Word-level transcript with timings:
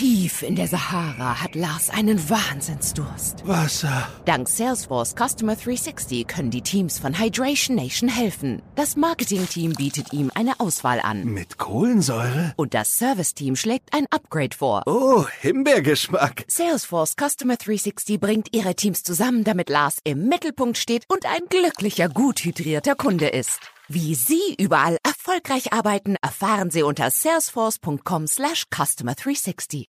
Tief 0.00 0.42
in 0.42 0.54
der 0.54 0.68
Sahara 0.68 1.42
hat 1.42 1.56
Lars 1.56 1.90
einen 1.90 2.30
Wahnsinnsdurst. 2.30 3.46
Wasser. 3.46 4.08
Dank 4.24 4.48
Salesforce 4.48 5.16
Customer 5.16 5.56
360 5.56 6.28
können 6.28 6.52
die 6.52 6.62
Teams 6.62 7.00
von 7.00 7.18
Hydration 7.18 7.74
Nation 7.74 8.08
helfen. 8.08 8.62
Das 8.76 8.94
Marketing-Team 8.94 9.72
bietet 9.72 10.12
ihm 10.12 10.30
eine 10.36 10.60
Auswahl 10.60 11.00
an. 11.00 11.24
Mit 11.24 11.58
Kohlensäure? 11.58 12.54
Und 12.56 12.72
das 12.72 12.98
Service-Team 12.98 13.56
schlägt 13.56 13.92
ein 13.92 14.06
Upgrade 14.10 14.56
vor. 14.56 14.84
Oh, 14.86 15.26
Himbeergeschmack. 15.40 16.44
Salesforce 16.46 17.16
Customer 17.16 17.56
360 17.56 18.20
bringt 18.20 18.54
ihre 18.54 18.76
Teams 18.76 19.02
zusammen, 19.02 19.42
damit 19.42 19.68
Lars 19.68 19.98
im 20.04 20.28
Mittelpunkt 20.28 20.78
steht 20.78 21.04
und 21.08 21.26
ein 21.26 21.42
glücklicher, 21.48 22.08
gut 22.08 22.38
hydrierter 22.44 22.94
Kunde 22.94 23.26
ist. 23.26 23.58
Wie 23.92 24.14
Sie 24.14 24.54
überall 24.56 24.98
erfolgreich 25.02 25.72
arbeiten, 25.72 26.14
erfahren 26.22 26.70
Sie 26.70 26.84
unter 26.84 27.10
salesforce.com 27.10 28.28
slash 28.28 28.66
customer 28.72 29.16
360. 29.16 29.88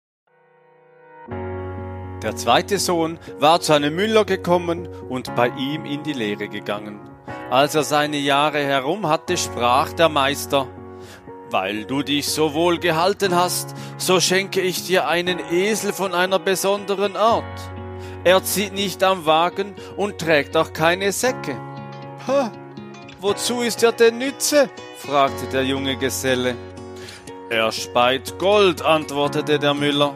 Der 2.24 2.34
zweite 2.38 2.80
Sohn 2.80 3.20
war 3.40 3.60
zu 3.60 3.74
einem 3.74 3.94
Müller 3.94 4.24
gekommen 4.24 4.88
und 4.88 5.36
bei 5.36 5.50
ihm 5.50 5.84
in 5.84 6.04
die 6.04 6.14
Lehre 6.14 6.48
gegangen. 6.48 7.02
Als 7.50 7.76
er 7.76 7.84
seine 7.84 8.16
Jahre 8.16 8.60
herum 8.64 9.06
hatte, 9.06 9.36
sprach 9.36 9.92
der 9.92 10.08
Meister, 10.08 10.70
weil 11.50 11.84
du 11.84 12.02
dich 12.02 12.30
so 12.30 12.54
wohl 12.54 12.80
gehalten 12.80 13.36
hast, 13.36 13.76
so 13.98 14.22
schenke 14.22 14.62
ich 14.62 14.86
dir 14.88 15.10
einen 15.10 15.40
Esel 15.52 15.92
von 15.92 16.14
einer 16.14 16.40
besonderen 16.40 17.18
Art. 17.18 17.44
Er 18.24 18.46
zieht 18.46 18.72
nicht 18.72 19.04
am 19.04 19.26
Wagen 19.26 19.76
und 19.98 20.20
trägt 20.20 20.56
auch 20.56 20.72
keine 20.72 21.12
Säcke. 21.12 21.60
Ha, 22.28 22.50
wozu 23.20 23.62
ist 23.62 23.84
er 23.84 23.92
denn 23.92 24.18
nütze? 24.18 24.70
fragte 24.98 25.48
der 25.48 25.64
junge 25.64 25.98
Geselle. 25.98 26.56
Er 27.50 27.72
speit 27.72 28.38
Gold, 28.38 28.82
antwortete 28.82 29.58
der 29.58 29.74
Müller. 29.74 30.14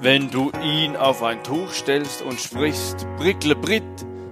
Wenn 0.00 0.30
du 0.30 0.50
ihn 0.62 0.94
auf 0.96 1.22
ein 1.22 1.42
Tuch 1.42 1.72
stellst 1.72 2.22
und 2.22 2.38
sprichst 2.38 3.06
Brickle 3.16 3.56
Brit, 3.56 3.82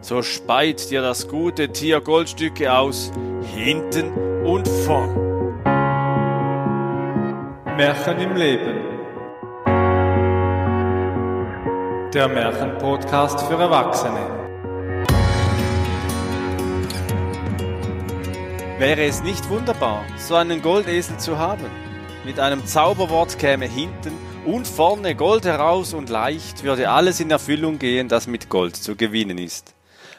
so 0.02 0.22
speit 0.22 0.90
dir 0.90 1.00
das 1.00 1.26
gute 1.28 1.72
Tier 1.72 2.02
Goldstücke 2.02 2.72
aus, 2.72 3.10
hinten 3.54 4.12
und 4.44 4.68
vorn. 4.68 5.24
Märchen 7.76 8.20
im 8.20 8.36
Leben. 8.36 8.94
Der 12.12 12.28
Märchenpodcast 12.28 13.40
für 13.40 13.54
Erwachsene. 13.54 14.43
Wäre 18.76 19.04
es 19.04 19.22
nicht 19.22 19.48
wunderbar, 19.48 20.04
so 20.18 20.34
einen 20.34 20.60
Goldesel 20.60 21.16
zu 21.16 21.38
haben? 21.38 21.70
Mit 22.24 22.40
einem 22.40 22.66
Zauberwort 22.66 23.38
käme 23.38 23.66
hinten 23.66 24.12
und 24.44 24.66
vorne 24.66 25.14
Gold 25.14 25.44
heraus 25.44 25.94
und 25.94 26.08
leicht 26.08 26.64
würde 26.64 26.90
alles 26.90 27.20
in 27.20 27.30
Erfüllung 27.30 27.78
gehen, 27.78 28.08
das 28.08 28.26
mit 28.26 28.48
Gold 28.48 28.74
zu 28.74 28.96
gewinnen 28.96 29.38
ist. 29.38 29.76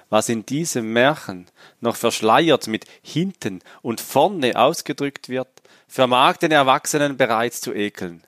Was 0.09 0.29
in 0.29 0.45
diesem 0.45 0.93
Märchen 0.93 1.47
noch 1.81 1.97
verschleiert 1.97 2.67
mit 2.67 2.85
hinten 3.01 3.59
und 3.81 3.99
vorne 3.99 4.55
ausgedrückt 4.55 5.27
wird, 5.27 5.49
vermag 5.89 6.37
den 6.37 6.53
Erwachsenen 6.53 7.17
bereits 7.17 7.59
zu 7.59 7.73
ekeln. 7.73 8.23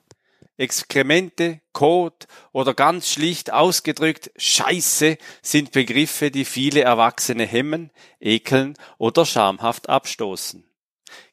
Exkremente, 0.58 1.60
Kot 1.72 2.26
oder 2.52 2.74
ganz 2.74 3.08
schlicht 3.08 3.52
ausgedrückt 3.52 4.30
Scheiße 4.36 5.16
sind 5.40 5.72
Begriffe, 5.72 6.30
die 6.30 6.44
viele 6.44 6.82
Erwachsene 6.82 7.44
hemmen, 7.44 7.90
ekeln 8.20 8.74
oder 8.98 9.24
schamhaft 9.24 9.88
abstoßen. 9.88 10.68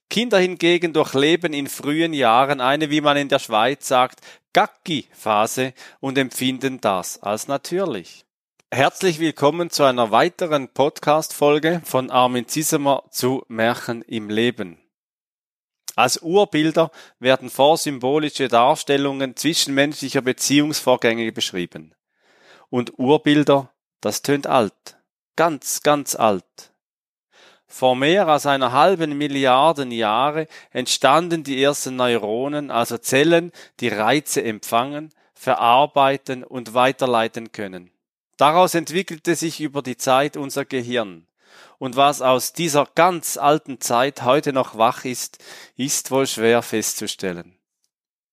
Kinder 0.09 0.38
hingegen 0.38 0.94
durchleben 0.94 1.54
in 1.54 1.67
frühen 1.67 2.14
Jahren 2.14 2.62
eine, 2.62 2.92
wie 2.92 3.02
man 3.02 3.17
in 3.17 3.28
der 3.28 3.40
Schweiz 3.40 3.88
sagt, 3.88 4.20
Gacki-Phase 4.54 5.73
und 6.00 6.17
empfinden 6.20 6.80
das 6.80 7.22
als 7.22 7.48
natürlich. 7.48 8.26
Herzlich 8.72 9.20
willkommen 9.20 9.72
zu 9.72 9.84
einer 9.84 10.12
weiteren 10.12 10.70
Podcast-Folge 10.70 11.82
von 11.84 12.12
Armin 12.12 12.48
Zissemer 12.48 13.04
zu 13.10 13.44
Märchen 13.48 14.04
im 14.04 14.30
Leben. 14.30 14.85
Als 15.95 16.17
Urbilder 16.17 16.92
werden 17.20 17.50
vorsymbolische 17.50 18.48
Darstellungen 18.48 19.36
zwischenmenschlicher 19.36 20.22
Beziehungsvorgänge 20.22 21.32
beschrieben. 21.32 21.95
Und 22.70 23.00
Urbilder, 23.00 23.72
das 24.02 24.22
tönt 24.22 24.48
alt. 24.48 24.98
Ganz, 25.36 25.82
ganz 25.84 26.16
alt. 26.16 26.72
Vor 27.67 27.95
mehr 27.95 28.28
als 28.28 28.45
einer 28.45 28.72
halben 28.72 29.17
Milliarden 29.17 29.92
Jahre 29.92 30.48
entstanden 30.72 31.44
die 31.44 31.61
ersten 31.61 31.95
Neuronen, 31.95 32.72
also 32.72 32.98
Zellen, 32.98 33.52
die 33.80 33.89
Reize 33.89 34.44
empfangen, 34.44 35.14
verarbeiten 35.34 36.44
und 36.44 36.73
weiterleiten 36.73 37.52
können. 37.52 37.92
Daraus 38.38 38.76
entwickelte 38.76 39.36
sich 39.36 39.61
über 39.61 39.82
die 39.82 39.98
Zeit 39.98 40.38
unser 40.38 40.66
Gehirn. 40.66 41.28
Und 41.77 41.95
was 41.95 42.21
aus 42.21 42.53
dieser 42.53 42.87
ganz 42.95 43.37
alten 43.37 43.81
Zeit 43.81 44.23
heute 44.23 44.53
noch 44.53 44.77
wach 44.77 45.05
ist, 45.05 45.43
ist 45.75 46.11
wohl 46.11 46.27
schwer 46.27 46.61
festzustellen. 46.61 47.58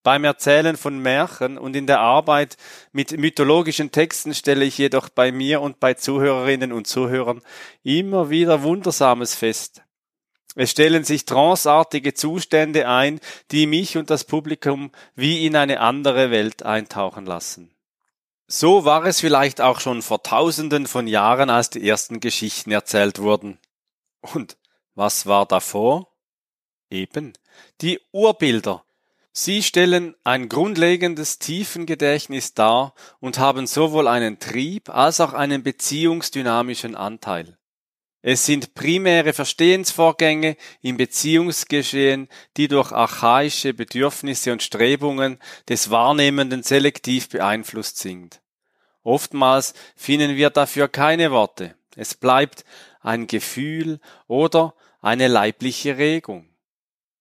Beim 0.03 0.25
Erzählen 0.25 0.76
von 0.76 0.98
Märchen 0.98 1.58
und 1.58 1.76
in 1.76 1.86
der 1.86 2.00
Arbeit 2.00 2.56
mit 2.91 3.16
mythologischen 3.16 3.92
Texten 3.92 4.34
stelle 4.34 4.64
ich 4.64 4.76
jedoch 4.76 5.08
bei 5.08 5.30
mir 5.30 5.60
und 5.60 5.78
bei 5.78 5.94
Zuhörerinnen 5.94 6.72
und 6.72 6.88
Zuhörern 6.88 7.41
immer 7.84 8.28
wieder 8.28 8.62
Wundersames 8.62 9.36
fest. 9.36 9.82
Es 10.54 10.70
stellen 10.70 11.04
sich 11.04 11.24
tranceartige 11.24 12.14
Zustände 12.14 12.88
ein, 12.88 13.20
die 13.53 13.66
mich 13.66 13.97
und 13.97 14.10
das 14.10 14.24
Publikum 14.24 14.91
wie 15.14 15.47
in 15.47 15.56
eine 15.56 15.80
andere 15.80 16.30
Welt 16.30 16.62
eintauchen 16.64 17.24
lassen. 17.24 17.72
So 18.55 18.85
war 18.85 19.07
es 19.07 19.19
vielleicht 19.19 19.63
auch 19.63 19.81
schon 19.81 20.03
vor 20.03 20.23
tausenden 20.23 20.87
von 20.87 21.07
Jahren, 21.07 21.49
als 21.49 21.71
die 21.71 21.89
ersten 21.89 22.21
Geschichten 22.21 22.71
erzählt 22.71 23.19
wurden. 23.19 23.59
Und 24.21 24.59
was 24.95 25.25
war 25.25 25.47
davor? 25.47 26.13
Eben 26.91 27.33
die 27.81 27.99
Urbilder. 28.13 28.85
Sie 29.33 29.63
stellen 29.63 30.15
ein 30.23 30.51
grundlegendes 30.51 31.39
Tiefengedächtnis 31.39 32.53
dar 32.53 32.93
und 33.21 33.39
haben 33.39 33.67
sowohl 33.67 34.07
einen 34.07 34.39
Trieb 34.39 34.91
als 34.91 35.23
auch 35.23 35.33
einen 35.33 35.63
beziehungsdynamischen 35.63 36.95
Anteil. 36.95 37.57
Es 38.21 38.45
sind 38.45 38.75
primäre 38.75 39.33
Verstehensvorgänge 39.33 40.59
im 40.83 40.99
Beziehungsgeschehen, 40.99 42.29
die 42.59 42.69
durch 42.69 42.93
archaische 42.93 43.73
Bedürfnisse 43.73 44.53
und 44.53 44.63
Strebungen 44.63 45.39
des 45.71 45.89
Wahrnehmenden 45.91 46.63
selektiv 46.63 47.31
beeinflusst 47.31 47.97
sind. 47.97 48.41
Oftmals 49.05 49.75
finden 49.97 50.37
wir 50.37 50.51
dafür 50.51 50.89
keine 50.89 51.31
Worte. 51.31 51.75
Es 51.97 52.15
bleibt 52.15 52.65
ein 53.01 53.27
Gefühl 53.27 54.01
oder 54.27 54.75
eine 55.01 55.29
leibliche 55.29 55.99
Regung. 55.99 56.49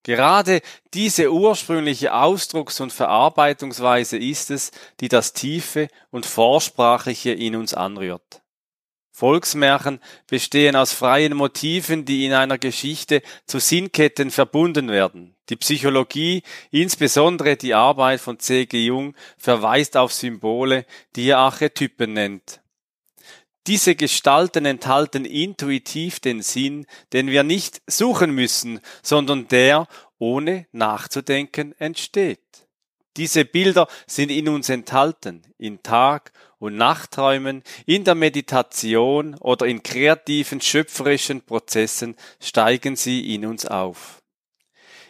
Gerade 0.04 0.62
diese 0.94 1.32
ursprüngliche 1.32 2.14
Ausdrucks- 2.14 2.80
und 2.80 2.92
Verarbeitungsweise 2.92 4.18
ist 4.18 4.50
es, 4.50 4.72
die 5.00 5.10
das 5.10 5.34
Tiefe 5.34 5.90
und 6.10 6.26
Vorsprachliche 6.26 7.32
in 7.32 7.56
uns 7.56 7.74
anrührt. 7.74 8.41
Volksmärchen 9.22 10.00
bestehen 10.26 10.76
aus 10.76 10.94
freien 10.94 11.36
Motiven, 11.36 12.06
die 12.06 12.26
in 12.26 12.34
einer 12.34 12.58
Geschichte 12.58 13.22
zu 13.46 13.60
Sinnketten 13.60 14.32
verbunden 14.32 14.90
werden. 14.90 15.36
Die 15.50 15.58
Psychologie, 15.58 16.42
insbesondere 16.72 17.56
die 17.56 17.76
Arbeit 17.76 18.20
von 18.20 18.40
C.G. 18.40 18.84
Jung, 18.84 19.14
verweist 19.38 19.96
auf 19.96 20.12
Symbole, 20.12 20.88
die 21.16 21.30
er 21.30 21.38
Archetypen 21.38 22.14
nennt. 22.14 22.62
Diese 23.68 23.94
Gestalten 23.94 24.66
enthalten 24.66 25.26
intuitiv 25.26 26.20
den 26.20 26.42
Sinn, 26.42 26.88
den 27.14 27.28
wir 27.28 27.44
nicht 27.44 27.84
suchen 27.86 28.34
müssen, 28.34 28.80
sondern 29.04 29.48
der, 29.50 29.88
ohne 30.18 30.66
nachzudenken, 30.72 31.76
entsteht. 31.78 32.66
Diese 33.18 33.46
Bilder 33.46 33.88
sind 34.08 34.32
in 34.32 34.50
uns 34.50 34.70
enthalten, 34.70 35.44
in 35.60 35.84
Tag 35.84 36.32
und 36.62 36.76
Nachträumen, 36.76 37.64
in 37.88 38.04
der 38.04 38.14
Meditation 38.14 39.34
oder 39.36 39.66
in 39.66 39.82
kreativen, 39.82 40.62
schöpferischen 40.62 41.42
Prozessen 41.42 42.16
steigen 42.40 42.96
sie 42.96 43.34
in 43.34 43.48
uns 43.48 43.66
auf. 43.66 44.22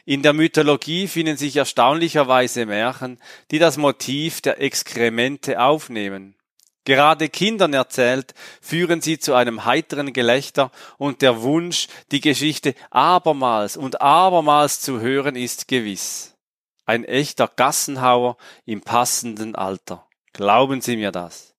In 0.05 0.23
der 0.23 0.31
Mythologie 0.31 1.07
finden 1.07 1.35
sich 1.35 1.57
erstaunlicherweise 1.57 2.65
Märchen, 2.65 3.19
die 3.51 3.59
das 3.59 3.77
Motiv 3.77 4.39
der 4.39 4.61
Exkremente 4.61 5.61
aufnehmen. 5.61 6.35
Gerade 6.85 7.27
Kindern 7.27 7.73
erzählt, 7.73 8.33
führen 8.61 9.01
sie 9.01 9.19
zu 9.19 9.35
einem 9.35 9.65
heiteren 9.65 10.13
Gelächter 10.13 10.71
und 10.97 11.21
der 11.21 11.41
Wunsch, 11.41 11.87
die 12.11 12.21
Geschichte 12.21 12.75
abermals 12.89 13.75
und 13.75 14.01
abermals 14.01 14.79
zu 14.79 15.01
hören, 15.01 15.35
ist 15.35 15.67
gewiss. 15.67 16.33
Ein 16.85 17.03
echter 17.03 17.49
Gassenhauer 17.53 18.37
im 18.65 18.81
passenden 18.81 19.55
Alter. 19.55 20.07
Glauben 20.33 20.81
Sie 20.81 20.97
mir 20.97 21.11
das. 21.11 21.55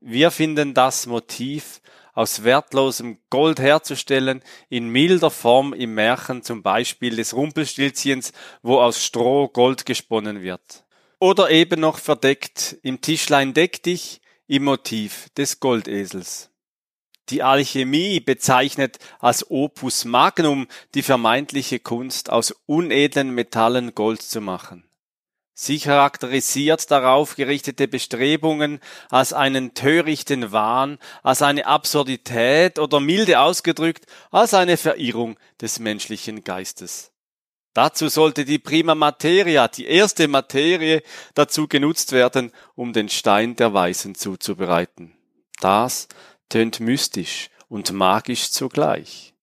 Wir 0.00 0.30
finden 0.30 0.74
das 0.74 1.06
Motiv 1.06 1.80
aus 2.12 2.44
wertlosem 2.44 3.18
Gold 3.30 3.58
herzustellen, 3.58 4.42
in 4.68 4.88
milder 4.88 5.30
Form 5.30 5.72
im 5.72 5.94
Märchen 5.94 6.42
zum 6.42 6.62
Beispiel 6.62 7.16
des 7.16 7.34
Rumpelstilzchens, 7.34 8.32
wo 8.62 8.78
aus 8.80 9.04
Stroh 9.04 9.48
Gold 9.48 9.84
gesponnen 9.84 10.42
wird. 10.42 10.84
oder 11.24 11.50
eben 11.50 11.80
noch 11.80 11.98
verdeckt 11.98 12.76
im 12.82 13.00
Tischlein 13.00 13.54
deck 13.54 13.82
dich 13.82 14.20
im 14.46 14.64
Motiv 14.64 15.30
des 15.38 15.58
Goldesels. 15.58 16.50
Die 17.30 17.42
Alchemie 17.42 18.20
bezeichnet 18.20 18.98
als 19.20 19.50
Opus 19.50 20.04
Magnum 20.04 20.66
die 20.94 21.02
vermeintliche 21.02 21.80
Kunst 21.80 22.28
aus 22.28 22.54
unedlen 22.66 23.30
Metallen 23.30 23.94
Gold 23.94 24.20
zu 24.20 24.42
machen. 24.42 24.84
Sie 25.56 25.78
charakterisiert 25.78 26.90
darauf 26.90 27.36
gerichtete 27.36 27.86
Bestrebungen 27.86 28.80
als 29.08 29.32
einen 29.32 29.72
törichten 29.72 30.50
Wahn, 30.50 30.98
als 31.22 31.42
eine 31.42 31.66
Absurdität 31.66 32.80
oder 32.80 32.98
milde 32.98 33.38
ausgedrückt 33.38 34.06
als 34.32 34.52
eine 34.52 34.76
Verirrung 34.76 35.38
des 35.60 35.78
menschlichen 35.78 36.42
Geistes. 36.42 37.12
Dazu 37.72 38.08
sollte 38.08 38.44
die 38.44 38.58
Prima 38.58 38.96
Materia, 38.96 39.68
die 39.68 39.86
erste 39.86 40.26
Materie, 40.26 41.02
dazu 41.34 41.68
genutzt 41.68 42.10
werden, 42.10 42.52
um 42.74 42.92
den 42.92 43.08
Stein 43.08 43.54
der 43.54 43.72
Weisen 43.72 44.16
zuzubereiten. 44.16 45.16
Das 45.60 46.08
tönt 46.48 46.80
mystisch 46.80 47.50
und 47.68 47.92
magisch 47.92 48.50
zugleich. 48.50 49.33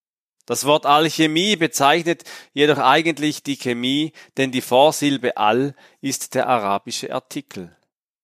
Das 0.52 0.66
Wort 0.66 0.86
Alchemie 0.86 1.56
bezeichnet 1.56 2.26
jedoch 2.52 2.78
eigentlich 2.78 3.42
die 3.42 3.56
Chemie, 3.56 4.12
denn 4.36 4.52
die 4.52 4.60
Vorsilbe 4.60 5.38
Al 5.38 5.74
ist 6.02 6.36
der 6.36 6.46
arabische 6.50 7.16
Artikel. 7.16 7.74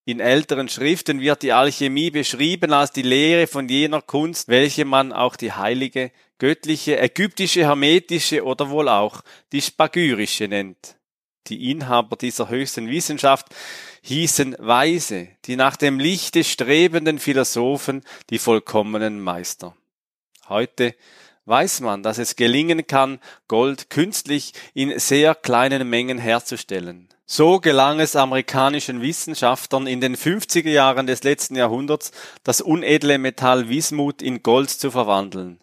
In 0.04 0.20
älteren 0.20 0.68
Schriften 0.68 1.22
wird 1.22 1.42
die 1.42 1.54
Alchemie 1.54 2.12
beschrieben 2.12 2.74
als 2.74 2.92
die 2.92 3.04
Lehre 3.04 3.48
von 3.48 3.70
jener 3.70 4.02
Kunst, 4.02 4.50
welche 4.50 4.84
man 4.84 5.14
auch 5.14 5.38
die 5.38 5.54
heilige, 5.54 6.12
göttliche, 6.38 7.00
ägyptische, 7.00 7.62
hermetische 7.62 8.44
oder 8.44 8.70
wohl 8.72 8.90
auch 8.90 9.22
die 9.54 9.62
spagyrische 9.62 10.50
nennt. 10.50 10.98
Die 11.48 11.72
Inhaber 11.72 12.18
dieser 12.18 12.50
höchsten 12.50 12.90
Wissenschaft 12.90 13.56
hießen 14.02 14.58
Weise, 14.60 15.30
die 15.46 15.56
nach 15.56 15.78
dem 15.78 15.98
Lichte 15.98 16.44
strebenden 16.44 17.20
Philosophen, 17.20 18.04
die 18.30 18.38
vollkommenen 18.38 19.22
Meister. 19.22 19.78
Heute 20.50 20.94
weiß 21.48 21.82
man, 21.82 22.04
dass 22.04 22.18
es 22.18 22.36
gelingen 22.36 22.86
kann, 22.88 23.20
Gold 23.48 23.90
künstlich 23.90 24.54
in 24.74 25.00
sehr 25.00 25.34
kleinen 25.34 25.90
Mengen 25.90 26.18
herzustellen. 26.18 27.10
So 27.26 27.60
gelang 27.60 28.00
es 28.00 28.16
amerikanischen 28.16 29.02
Wissenschaftlern 29.02 29.88
in 29.88 30.00
den 30.00 30.16
50er 30.16 30.70
Jahren 30.70 31.08
des 31.08 31.24
letzten 31.24 31.56
Jahrhunderts, 31.56 32.12
das 32.44 32.62
unedle 32.62 33.18
Metall 33.18 33.70
Wismut 33.70 34.22
in 34.22 34.44
Gold 34.44 34.70
zu 34.70 34.92
verwandeln. 34.92 35.60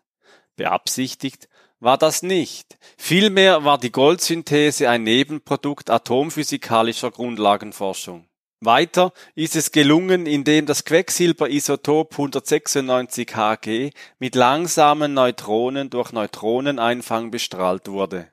Beabsichtigt 0.57 1.49
war 1.81 1.99
das 1.99 2.23
nicht. 2.23 2.79
Vielmehr 2.97 3.65
war 3.65 3.79
die 3.79 3.93
Goldsynthese 3.93 4.89
ein 4.89 5.05
Nebenprodukt 5.05 5.91
atomphysikalischer 5.91 7.11
Grundlagenforschung. 7.11 8.27
Weiter 8.65 9.13
ist 9.35 9.57
es 9.57 9.73
gelungen, 9.73 10.27
indem 10.27 10.67
das 10.67 10.85
Quecksilberisotop 10.85 12.13
196 12.13 13.35
Hg 13.35 13.91
mit 14.19 14.35
langsamen 14.35 15.15
Neutronen 15.15 15.91
durch 15.91 16.13
Neutroneneinfang 16.13 17.31
bestrahlt 17.31 17.89
wurde. 17.89 18.29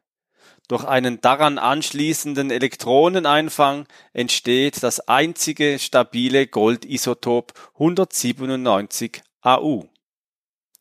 Durch 0.67 0.85
einen 0.85 1.19
daran 1.19 1.57
anschließenden 1.57 2.49
Elektroneneinfang 2.49 3.87
entsteht 4.13 4.81
das 4.83 5.01
einzige 5.01 5.79
stabile 5.79 6.47
Goldisotop 6.47 7.53
197 7.73 9.21
Au. 9.41 9.89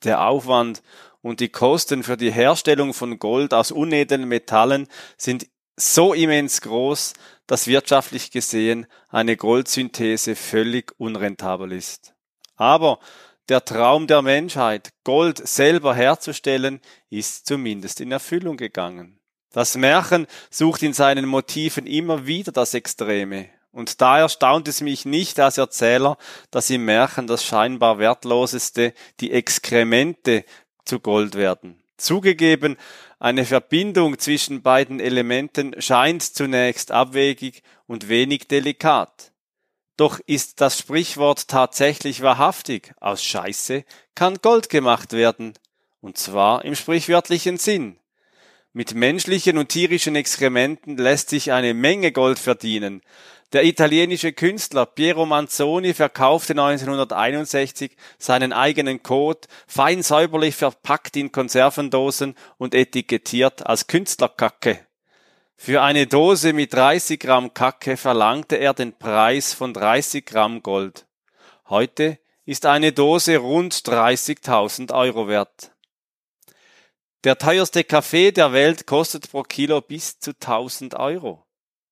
Der 0.04 0.26
Aufwand 0.26 0.82
und 1.22 1.40
die 1.40 1.48
Kosten 1.48 2.02
für 2.02 2.16
die 2.16 2.30
Herstellung 2.30 2.94
von 2.94 3.18
Gold 3.18 3.52
aus 3.52 3.72
unedlen 3.72 4.28
Metallen 4.28 4.86
sind 5.16 5.46
so 5.76 6.12
immens 6.12 6.60
groß, 6.60 7.14
dass 7.50 7.66
wirtschaftlich 7.66 8.30
gesehen 8.30 8.86
eine 9.08 9.36
Goldsynthese 9.36 10.36
völlig 10.36 10.92
unrentabel 10.98 11.72
ist. 11.72 12.14
Aber 12.54 13.00
der 13.48 13.64
Traum 13.64 14.06
der 14.06 14.22
Menschheit, 14.22 14.90
Gold 15.02 15.48
selber 15.48 15.96
herzustellen, 15.96 16.80
ist 17.08 17.46
zumindest 17.46 18.00
in 18.00 18.12
Erfüllung 18.12 18.56
gegangen. 18.56 19.18
Das 19.50 19.76
Märchen 19.76 20.28
sucht 20.48 20.84
in 20.84 20.92
seinen 20.92 21.26
Motiven 21.26 21.88
immer 21.88 22.24
wieder 22.24 22.52
das 22.52 22.72
Extreme. 22.72 23.48
Und 23.72 24.00
da 24.00 24.20
erstaunt 24.20 24.68
es 24.68 24.80
mich 24.80 25.04
nicht 25.04 25.40
als 25.40 25.58
Erzähler, 25.58 26.18
dass 26.52 26.70
im 26.70 26.84
Märchen 26.84 27.26
das 27.26 27.44
scheinbar 27.44 27.98
wertloseste, 27.98 28.94
die 29.18 29.32
Exkremente 29.32 30.44
zu 30.84 31.00
Gold 31.00 31.34
werden. 31.34 31.82
Zugegeben, 31.96 32.76
eine 33.20 33.44
Verbindung 33.44 34.18
zwischen 34.18 34.62
beiden 34.62 34.98
Elementen 34.98 35.80
scheint 35.80 36.22
zunächst 36.22 36.90
abwegig 36.90 37.62
und 37.86 38.08
wenig 38.08 38.48
delikat. 38.48 39.32
Doch 39.98 40.18
ist 40.26 40.62
das 40.62 40.78
Sprichwort 40.78 41.46
tatsächlich 41.46 42.22
wahrhaftig. 42.22 42.94
Aus 42.98 43.22
Scheiße 43.22 43.84
kann 44.14 44.38
Gold 44.40 44.70
gemacht 44.70 45.12
werden. 45.12 45.52
Und 46.00 46.16
zwar 46.16 46.64
im 46.64 46.74
sprichwörtlichen 46.74 47.58
Sinn. 47.58 47.99
Mit 48.72 48.94
menschlichen 48.94 49.58
und 49.58 49.68
tierischen 49.68 50.14
Exkrementen 50.14 50.96
lässt 50.96 51.30
sich 51.30 51.50
eine 51.50 51.74
Menge 51.74 52.12
Gold 52.12 52.38
verdienen. 52.38 53.02
Der 53.52 53.64
italienische 53.64 54.32
Künstler 54.32 54.86
Piero 54.86 55.26
Manzoni 55.26 55.92
verkaufte 55.92 56.52
1961 56.52 57.96
seinen 58.16 58.52
eigenen 58.52 59.02
Kot, 59.02 59.48
fein 59.66 60.04
säuberlich 60.04 60.54
verpackt 60.54 61.16
in 61.16 61.32
Konservendosen 61.32 62.36
und 62.58 62.76
etikettiert 62.76 63.66
als 63.66 63.88
Künstlerkacke. 63.88 64.78
Für 65.56 65.82
eine 65.82 66.06
Dose 66.06 66.52
mit 66.52 66.72
30 66.72 67.18
Gramm 67.18 67.52
Kacke 67.52 67.96
verlangte 67.96 68.54
er 68.54 68.72
den 68.72 68.96
Preis 68.96 69.52
von 69.52 69.74
30 69.74 70.24
Gramm 70.24 70.62
Gold. 70.62 71.06
Heute 71.68 72.20
ist 72.44 72.66
eine 72.66 72.92
Dose 72.92 73.38
rund 73.38 73.74
30.000 73.74 74.94
Euro 74.94 75.26
wert. 75.26 75.69
Der 77.22 77.36
teuerste 77.36 77.84
Kaffee 77.84 78.32
der 78.32 78.54
Welt 78.54 78.86
kostet 78.86 79.30
pro 79.30 79.42
Kilo 79.42 79.82
bis 79.82 80.18
zu 80.18 80.30
1000 80.30 80.94
Euro. 80.94 81.44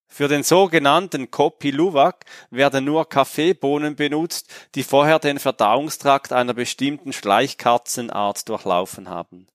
Für 0.06 0.26
den 0.26 0.42
sogenannten 0.42 1.30
Kopi 1.30 1.70
Luwak 1.70 2.24
werden 2.48 2.86
nur 2.86 3.06
Kaffeebohnen 3.06 3.94
benutzt, 3.94 4.50
die 4.74 4.82
vorher 4.82 5.18
den 5.18 5.38
Verdauungstrakt 5.38 6.32
einer 6.32 6.54
bestimmten 6.54 7.12
Schleichkatzenart 7.12 8.48
durchlaufen 8.48 9.10
haben. 9.10 9.46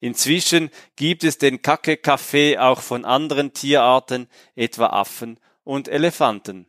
Inzwischen 0.00 0.70
gibt 0.96 1.22
es 1.22 1.38
den 1.38 1.62
Kacke-Kaffee 1.62 2.58
auch 2.58 2.80
von 2.80 3.04
anderen 3.04 3.52
Tierarten, 3.52 4.28
etwa 4.56 4.86
Affen 4.86 5.38
und 5.62 5.86
Elefanten. 5.86 6.66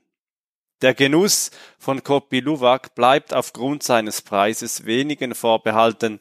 Der 0.83 0.93
Genuss 0.93 1.49
von 1.79 2.03
Kopi 2.03 2.41
Luwak 2.41 2.93
bleibt 2.93 3.33
aufgrund 3.33 3.81
seines 3.81 4.21
Preises 4.21 4.85
wenigen 4.85 5.33
vorbehalten, 5.33 6.19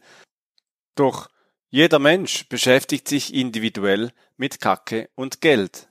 doch 0.94 1.28
jeder 1.74 1.98
Mensch 1.98 2.48
beschäftigt 2.48 3.08
sich 3.08 3.34
individuell 3.34 4.12
mit 4.36 4.60
Kacke 4.60 5.10
und 5.16 5.40
Geld. 5.40 5.88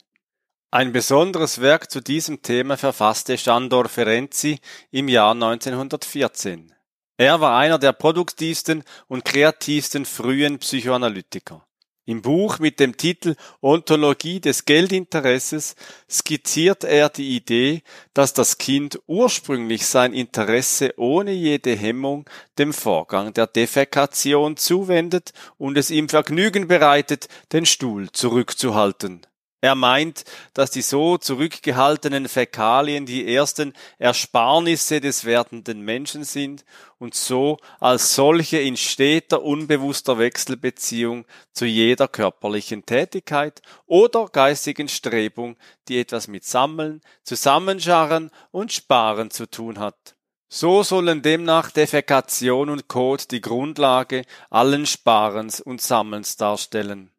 Ein 0.72 0.94
besonderes 0.94 1.60
Werk 1.60 1.92
zu 1.92 2.00
diesem 2.00 2.42
Thema 2.42 2.78
verfasste 2.78 3.36
Sandor 3.36 3.90
Ferenczi 3.90 4.62
im 4.92 5.10
Jahr 5.10 5.34
1914. 5.34 6.74
Er 7.18 7.42
war 7.42 7.58
einer 7.58 7.80
der 7.80 7.92
produktivsten 7.92 8.86
und 9.10 9.26
kreativsten 9.26 10.06
frühen 10.06 10.58
Psychoanalytiker. 10.60 11.68
Im 12.06 12.22
Buch 12.22 12.60
mit 12.60 12.82
dem 12.82 12.98
Titel 12.98 13.36
Ontologie 13.62 14.42
des 14.42 14.66
Geldinteresses 14.66 15.76
skizziert 16.10 16.84
er 16.84 17.08
die 17.08 17.38
Idee, 17.38 17.82
dass 18.14 18.34
das 18.34 18.58
Kind 18.58 19.00
ursprünglich 19.08 19.86
sein 19.86 20.12
Interesse 20.12 20.94
ohne 20.98 21.32
jede 21.32 21.74
Hemmung 21.74 22.30
dem 22.58 22.74
Vorgang 22.74 23.34
der 23.34 23.48
Defekation 23.48 24.58
zuwendet 24.58 25.32
und 25.58 25.78
es 25.78 25.92
ihm 25.92 26.10
Vergnügen 26.10 26.68
bereitet, 26.68 27.30
den 27.54 27.66
Stuhl 27.66 28.12
zurückzuhalten. 28.12 29.22
Er 29.64 29.76
meint, 29.76 30.26
dass 30.54 30.72
die 30.72 30.82
so 30.82 31.18
zurückgehaltenen 31.18 32.28
Fäkalien 32.28 33.06
die 33.06 33.34
ersten 33.34 33.72
Ersparnisse 33.98 35.00
des 35.00 35.24
werdenden 35.24 35.80
Menschen 35.84 36.26
sind 36.26 36.66
und 37.00 37.16
so 37.16 37.60
als 37.80 38.14
solche 38.14 38.58
in 38.60 38.76
steter 38.76 39.42
unbewusster 39.42 40.20
Wechselbeziehung 40.20 41.24
zu 41.54 41.64
jeder 41.64 42.10
körperlichen 42.10 42.86
Tätigkeit 42.86 43.62
oder 43.86 44.28
geistigen 44.28 44.90
Strebung, 44.90 45.56
die 45.88 45.98
etwas 45.98 46.28
mit 46.28 46.44
Sammeln, 46.44 47.00
Zusammenscharren 47.24 48.32
und 48.52 48.74
Sparen 48.74 49.32
zu 49.32 49.50
tun 49.50 49.80
hat. 49.80 50.16
So 50.50 50.84
sollen 50.84 51.22
demnach 51.22 51.72
Defekation 51.72 52.70
und 52.70 52.90
Kot 52.90 53.32
die 53.32 53.40
Grundlage 53.40 54.26
allen 54.50 54.86
Sparens 54.86 55.62
und 55.62 55.82
Sammelns 55.82 56.36
darstellen. 56.36 57.13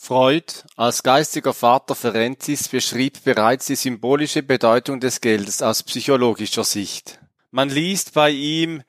Freud 0.00 0.64
als 0.76 1.02
geistiger 1.02 1.52
Vater 1.52 1.96
Ferenzis 1.96 2.68
beschrieb 2.68 3.24
bereits 3.24 3.66
die 3.66 3.74
symbolische 3.74 4.44
Bedeutung 4.44 5.00
des 5.00 5.20
Geldes 5.20 5.60
aus 5.60 5.82
psychologischer 5.82 6.62
Sicht. 6.62 7.18
Man 7.50 7.68
liest 7.68 8.14
bei 8.14 8.30
ihm 8.30 8.84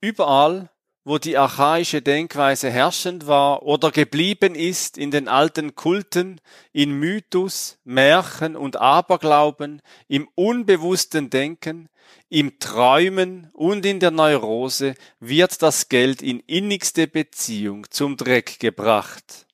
Überall, 0.00 0.70
wo 1.04 1.18
die 1.18 1.36
archaische 1.36 2.00
Denkweise 2.00 2.70
herrschend 2.70 3.26
war 3.26 3.64
oder 3.64 3.90
geblieben 3.90 4.54
ist 4.54 4.96
in 4.98 5.10
den 5.10 5.28
alten 5.28 5.74
Kulten, 5.74 6.40
in 6.72 6.90
Mythos, 6.98 7.78
Märchen 7.84 8.56
und 8.56 8.76
Aberglauben, 8.76 9.82
im 10.08 10.26
unbewussten 10.34 11.28
Denken, 11.28 11.90
im 12.28 12.58
Träumen 12.58 13.50
und 13.52 13.84
in 13.84 14.00
der 14.00 14.10
Neurose 14.10 14.94
wird 15.20 15.60
das 15.62 15.90
Geld 15.90 16.22
in 16.22 16.40
innigste 16.40 17.06
Beziehung 17.06 17.86
zum 17.90 18.16
Dreck 18.16 18.58
gebracht. 18.58 19.45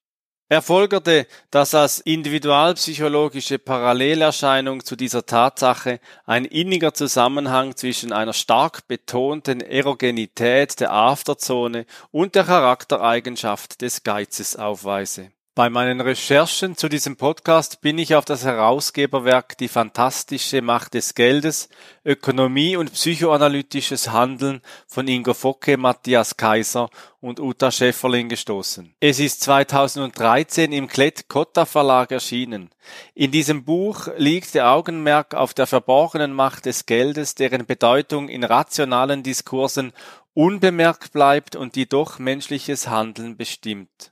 Er 0.52 0.60
folgerte, 0.60 1.26
dass 1.50 1.74
als 1.74 1.98
individualpsychologische 2.00 3.58
Parallelerscheinung 3.58 4.84
zu 4.84 4.96
dieser 4.96 5.24
Tatsache 5.24 5.98
ein 6.26 6.44
inniger 6.44 6.92
Zusammenhang 6.92 7.74
zwischen 7.74 8.12
einer 8.12 8.34
stark 8.34 8.86
betonten 8.86 9.62
Erogenität 9.62 10.78
der 10.78 10.92
Afterzone 10.92 11.86
und 12.10 12.34
der 12.34 12.44
Charaktereigenschaft 12.44 13.80
des 13.80 14.02
Geizes 14.02 14.54
aufweise 14.54 15.30
bei 15.54 15.68
meinen 15.68 16.00
Recherchen 16.00 16.78
zu 16.78 16.88
diesem 16.88 17.16
Podcast 17.16 17.82
bin 17.82 17.98
ich 17.98 18.14
auf 18.14 18.24
das 18.24 18.44
Herausgeberwerk 18.44 19.58
Die 19.58 19.68
fantastische 19.68 20.62
Macht 20.62 20.94
des 20.94 21.14
Geldes, 21.14 21.68
Ökonomie 22.06 22.76
und 22.76 22.92
psychoanalytisches 22.94 24.10
Handeln 24.10 24.62
von 24.86 25.06
Ingo 25.06 25.34
Focke, 25.34 25.76
Matthias 25.76 26.38
Kaiser 26.38 26.88
und 27.20 27.38
Uta 27.38 27.70
Schäfferling 27.70 28.30
gestoßen. 28.30 28.94
Es 28.98 29.20
ist 29.20 29.42
2013 29.42 30.72
im 30.72 30.88
Klett-Cotta 30.88 31.66
Verlag 31.66 32.12
erschienen. 32.12 32.70
In 33.14 33.30
diesem 33.30 33.64
Buch 33.64 34.08
liegt 34.16 34.54
der 34.54 34.70
Augenmerk 34.70 35.34
auf 35.34 35.52
der 35.52 35.66
verborgenen 35.66 36.32
Macht 36.32 36.64
des 36.64 36.86
Geldes, 36.86 37.34
deren 37.34 37.66
Bedeutung 37.66 38.30
in 38.30 38.42
rationalen 38.42 39.22
Diskursen 39.22 39.92
unbemerkt 40.32 41.12
bleibt 41.12 41.56
und 41.56 41.76
die 41.76 41.86
doch 41.86 42.18
menschliches 42.18 42.88
Handeln 42.88 43.36
bestimmt. 43.36 44.11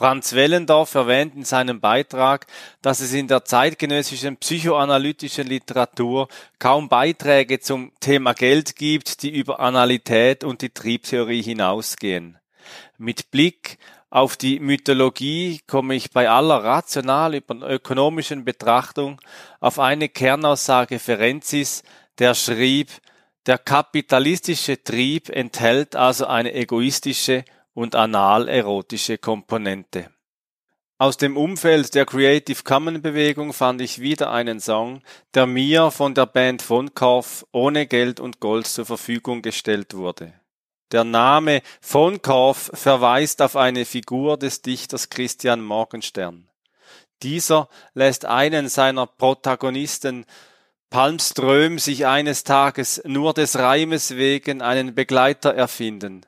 Franz 0.00 0.32
Wellendorf 0.32 0.94
erwähnt 0.94 1.34
in 1.34 1.44
seinem 1.44 1.78
Beitrag, 1.78 2.46
dass 2.80 3.00
es 3.00 3.12
in 3.12 3.28
der 3.28 3.44
zeitgenössischen 3.44 4.38
psychoanalytischen 4.38 5.46
Literatur 5.46 6.28
kaum 6.58 6.88
Beiträge 6.88 7.60
zum 7.60 7.92
Thema 8.00 8.32
Geld 8.32 8.76
gibt, 8.76 9.22
die 9.22 9.28
über 9.28 9.60
Analität 9.60 10.42
und 10.42 10.62
die 10.62 10.70
Triebtheorie 10.70 11.42
hinausgehen. 11.42 12.38
Mit 12.96 13.30
Blick 13.30 13.76
auf 14.08 14.38
die 14.38 14.58
Mythologie 14.58 15.60
komme 15.66 15.96
ich 15.96 16.10
bei 16.12 16.30
aller 16.30 16.64
rational 16.64 17.34
ökonomischen 17.34 18.46
Betrachtung 18.46 19.20
auf 19.60 19.78
eine 19.78 20.08
Kernaussage 20.08 20.98
Ferenzis, 20.98 21.82
der 22.18 22.34
schrieb, 22.34 22.88
der 23.44 23.58
kapitalistische 23.58 24.82
Trieb 24.82 25.28
enthält 25.28 25.94
also 25.94 26.24
eine 26.24 26.54
egoistische 26.54 27.44
und 27.74 27.94
anal-erotische 27.94 29.18
Komponente. 29.18 30.10
Aus 30.98 31.16
dem 31.16 31.36
Umfeld 31.36 31.94
der 31.94 32.04
Creative 32.04 32.62
Commons 32.62 33.00
Bewegung 33.00 33.54
fand 33.54 33.80
ich 33.80 34.00
wieder 34.00 34.30
einen 34.30 34.60
Song, 34.60 35.02
der 35.32 35.46
mir 35.46 35.90
von 35.90 36.14
der 36.14 36.26
Band 36.26 36.60
von 36.60 36.94
Korf 36.94 37.46
ohne 37.52 37.86
Geld 37.86 38.20
und 38.20 38.38
Gold 38.40 38.66
zur 38.66 38.84
Verfügung 38.84 39.40
gestellt 39.40 39.94
wurde. 39.94 40.34
Der 40.92 41.04
Name 41.04 41.62
von 41.80 42.20
Korf 42.20 42.70
verweist 42.74 43.40
auf 43.40 43.56
eine 43.56 43.86
Figur 43.86 44.36
des 44.36 44.60
Dichters 44.60 45.08
Christian 45.08 45.62
Morgenstern. 45.62 46.50
Dieser 47.22 47.68
lässt 47.94 48.24
einen 48.24 48.68
seiner 48.68 49.06
Protagonisten 49.06 50.26
Palmström 50.90 51.78
sich 51.78 52.06
eines 52.06 52.42
Tages 52.42 53.00
nur 53.06 53.32
des 53.32 53.56
Reimes 53.56 54.16
wegen 54.16 54.60
einen 54.60 54.94
Begleiter 54.94 55.54
erfinden. 55.54 56.26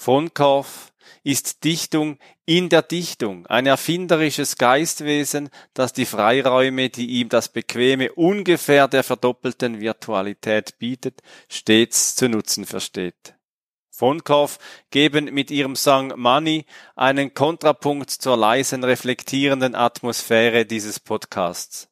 Von 0.00 0.32
Korf 0.32 0.92
ist 1.24 1.64
Dichtung 1.64 2.18
in 2.46 2.68
der 2.68 2.82
Dichtung, 2.82 3.46
ein 3.46 3.66
erfinderisches 3.66 4.56
Geistwesen, 4.56 5.50
das 5.74 5.92
die 5.92 6.06
Freiräume, 6.06 6.88
die 6.88 7.06
ihm 7.18 7.28
das 7.28 7.48
bequeme 7.48 8.12
ungefähr 8.12 8.86
der 8.86 9.02
verdoppelten 9.02 9.80
Virtualität 9.80 10.78
bietet, 10.78 11.20
stets 11.48 12.14
zu 12.14 12.28
nutzen 12.28 12.64
versteht. 12.64 13.34
Von 13.90 14.22
Korf 14.22 14.60
geben 14.90 15.34
mit 15.34 15.50
ihrem 15.50 15.74
Song 15.74 16.12
Money 16.14 16.64
einen 16.94 17.34
Kontrapunkt 17.34 18.10
zur 18.10 18.36
leisen, 18.36 18.84
reflektierenden 18.84 19.74
Atmosphäre 19.74 20.64
dieses 20.64 21.00
Podcasts. 21.00 21.88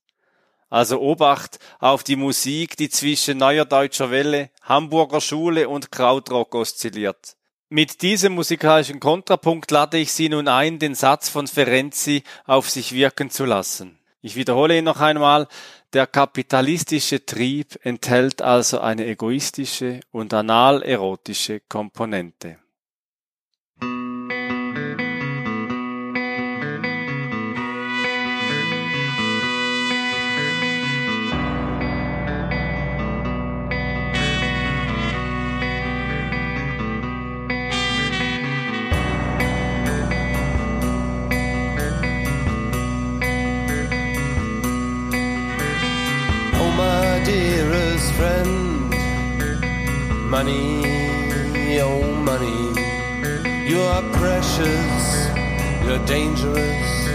Also 0.71 1.01
Obacht 1.01 1.59
auf 1.81 2.05
die 2.05 2.17
Musik, 2.17 2.77
die 2.77 2.89
zwischen 2.89 3.39
Neuer 3.39 3.65
Deutscher 3.65 4.13
Welle, 4.13 4.51
Hamburger 4.63 5.21
Schule 5.21 5.69
und 5.69 5.91
Krautrock 5.91 6.55
oszilliert. 6.55 7.37
Mit 7.77 8.01
diesem 8.01 8.33
musikalischen 8.33 9.01
Kontrapunkt 9.01 9.71
lade 9.71 9.99
ich 9.99 10.11
Sie 10.11 10.31
nun 10.31 10.49
ein, 10.49 10.79
den 10.79 10.95
Satz 10.95 11.29
von 11.29 11.47
Ferenzi 11.47 12.23
auf 12.47 12.71
sich 12.71 12.93
wirken 12.93 13.29
zu 13.29 13.45
lassen. 13.45 13.99
Ich 14.23 14.35
wiederhole 14.35 14.79
ihn 14.79 14.85
noch 14.85 15.03
einmal. 15.03 15.47
Der 15.93 16.07
kapitalistische 16.07 17.27
Trieb 17.27 17.79
enthält 17.83 18.41
also 18.41 18.81
eine 18.81 19.05
egoistische 19.05 20.01
und 20.11 20.33
anal-erotische 20.33 21.61
Komponente. 21.69 22.57
Money, 50.29 50.83
oh 51.81 52.03
money, 52.25 52.75
you 53.69 53.81
are 53.81 54.03
precious, 54.13 55.29
you're 55.85 56.05
dangerous. 56.05 57.07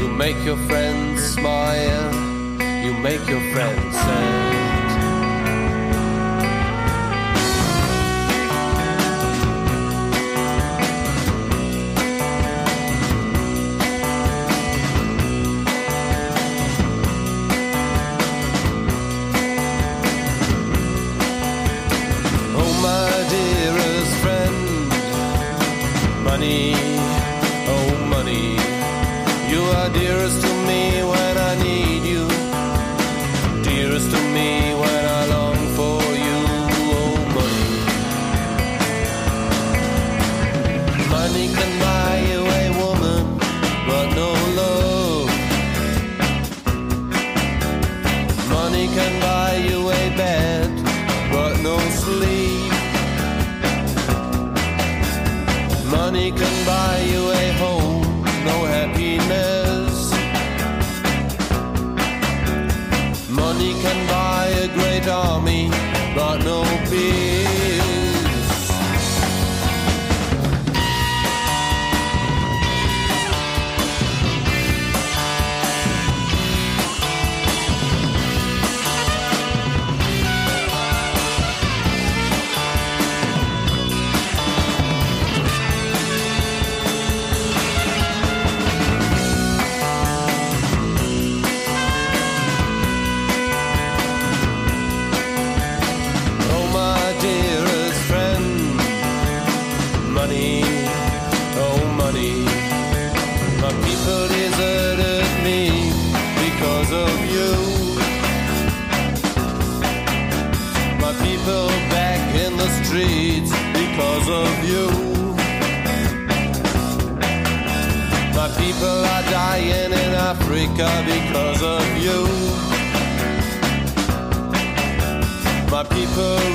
You 0.00 0.08
make 0.08 0.36
your 0.44 0.56
friends 0.66 1.22
smile, 1.22 2.12
you 2.84 2.92
make 2.94 3.24
your 3.28 3.40
friends 3.52 3.94
sad. 3.94 4.69
money 63.60 63.74
can 63.82 64.06
buy 64.06 64.46
a 64.46 64.68
great 64.68 65.06
army, 65.06 65.68
but 66.14 66.38
no 66.38 66.69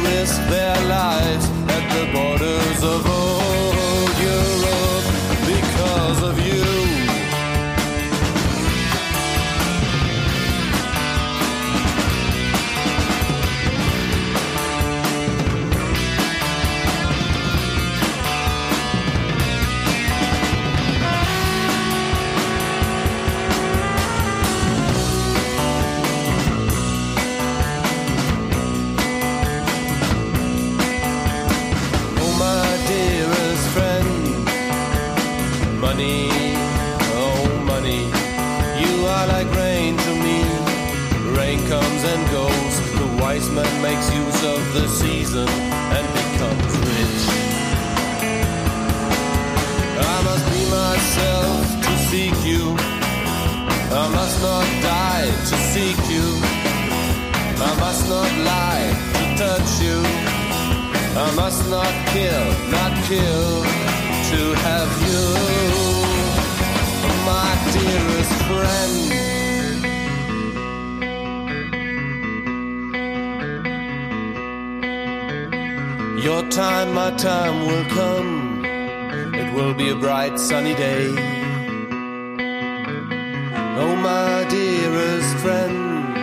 risk 0.04 0.38
their 0.50 0.78
lives 0.88 1.46
at 1.76 1.84
the 1.96 2.06
borders 2.14 2.80
of 2.84 3.02
old 3.08 4.14
Europe 4.32 5.06
because 5.52 6.24
of 6.24 6.36
you. 6.48 6.95
Makes 43.96 44.14
use 44.14 44.44
of 44.44 44.74
the 44.74 44.88
season 44.88 45.48
and 45.48 46.06
becomes 46.20 46.74
rich. 46.90 47.22
I 50.14 50.18
must 50.28 50.46
be 50.54 50.62
myself 50.70 51.64
to 51.86 51.92
seek 52.10 52.38
you, 52.52 52.76
I 54.04 54.06
must 54.18 54.42
not 54.42 54.68
die 54.82 55.32
to 55.50 55.56
seek 55.72 56.00
you, 56.16 56.28
I 57.70 57.72
must 57.80 58.10
not 58.10 58.32
lie 58.52 58.88
to 59.18 59.24
touch 59.44 59.72
you. 59.82 60.00
I 61.18 61.32
must 61.34 61.70
not 61.70 61.94
kill, 62.12 62.46
not 62.78 62.92
kill 63.08 63.64
to 64.30 64.42
have 64.68 64.92
you, 65.08 65.24
my 67.32 67.50
dearest 67.72 68.36
friend. 68.50 68.85
Time, 76.50 76.94
my 76.94 77.12
time 77.12 77.66
will 77.68 77.86
come. 77.86 78.64
It 79.36 79.54
will 79.54 79.74
be 79.74 79.90
a 79.90 79.96
bright 79.96 80.40
sunny 80.40 80.74
day. 80.74 81.08
Oh, 83.78 83.96
my 83.96 84.46
dearest 84.50 85.36
friend, 85.38 86.14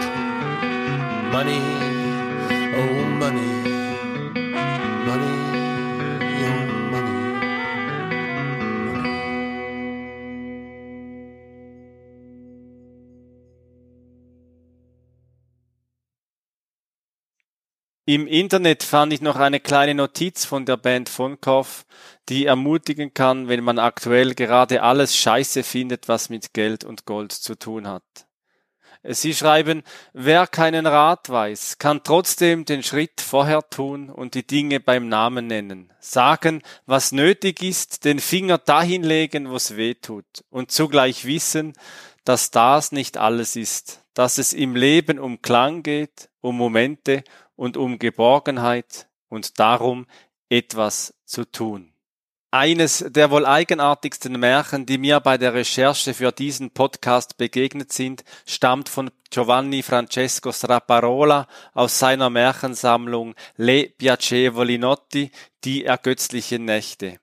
money, 1.31 1.61
oh, 2.81 3.05
money. 3.19 3.82
Im 18.05 18.27
Internet 18.27 18.83
fand 18.83 19.13
ich 19.13 19.21
noch 19.21 19.37
eine 19.37 19.61
kleine 19.61 19.95
Notiz 19.95 20.45
von 20.45 20.67
der 20.67 20.77
Band 20.77 21.09
von 21.09 21.41
Koff, 21.41 21.87
die 22.29 22.47
ermutigen 22.47 23.15
kann, 23.15 23.47
wenn 23.47 23.63
man 23.63 23.79
aktuell 23.79 24.35
gerade 24.35 24.83
alles 24.83 25.17
Scheiße 25.17 25.63
findet, 25.63 26.09
was 26.09 26.29
mit 26.29 26.53
Geld 26.53 26.83
und 26.83 27.07
Gold 27.07 27.31
zu 27.31 27.55
tun 27.55 27.87
hat. 27.87 28.03
Sie 29.05 29.35
schreiben, 29.35 29.85
wer 30.13 30.49
keinen 30.49 30.87
Rat 30.87 31.29
weiß, 31.29 31.79
kann 31.79 32.03
trotzdem 32.03 32.65
den 32.65 32.83
Schritt 32.83 33.21
vorher 33.21 33.69
tun 33.71 34.11
und 34.11 34.35
die 34.35 34.47
Dinge 34.47 34.81
beim 34.81 35.09
Namen 35.09 35.47
nennen, 35.47 35.93
sagen, 36.01 36.63
was 36.87 37.13
nötig 37.13 37.63
ist, 37.63 38.05
den 38.05 38.19
Finger 38.19 38.59
dahin 38.59 39.05
legen, 39.05 39.49
wo's 39.49 39.77
weh 39.77 39.95
tut. 39.95 40.45
Und 40.51 40.73
zugleich 40.73 41.25
wissen, 41.25 41.73
dass 42.25 42.51
das 42.51 42.91
nicht 42.91 43.17
alles 43.17 43.55
ist, 43.55 44.01
dass 44.15 44.39
es 44.39 44.53
im 44.53 44.75
Leben 44.75 45.21
um 45.21 45.41
Klang 45.41 45.85
geht, 45.85 46.29
um 46.41 46.57
Momente 46.57 47.23
und 47.57 47.77
um 47.77 47.99
Geborgenheit 47.99 49.09
und 49.29 49.59
darum 49.59 50.07
etwas 50.49 51.15
zu 51.25 51.45
tun. 51.45 51.93
Eines 52.55 53.03
der 53.09 53.31
wohl 53.31 53.47
eigenartigsten 53.47 54.39
Märchen, 54.39 54.85
die 54.85 54.99
mir 54.99 55.21
bei 55.21 55.39
der 55.39 55.55
Recherche 55.55 56.13
für 56.13 56.33
diesen 56.33 56.71
Podcast 56.71 57.39
begegnet 57.39 57.93
sind, 57.93 58.25
stammt 58.45 58.91
von 58.91 59.11
Giovanni 59.31 59.83
Francesco 59.83 60.53
Straparola 60.53 61.47
aus 61.73 61.99
seiner 61.99 62.29
Märchensammlung 62.29 63.35
Le 63.57 63.89
Piacevoli 63.89 64.77
Notti, 64.77 65.31
die 65.65 65.87
ergötzlichen 65.87 66.67
Nächte. 66.67 67.21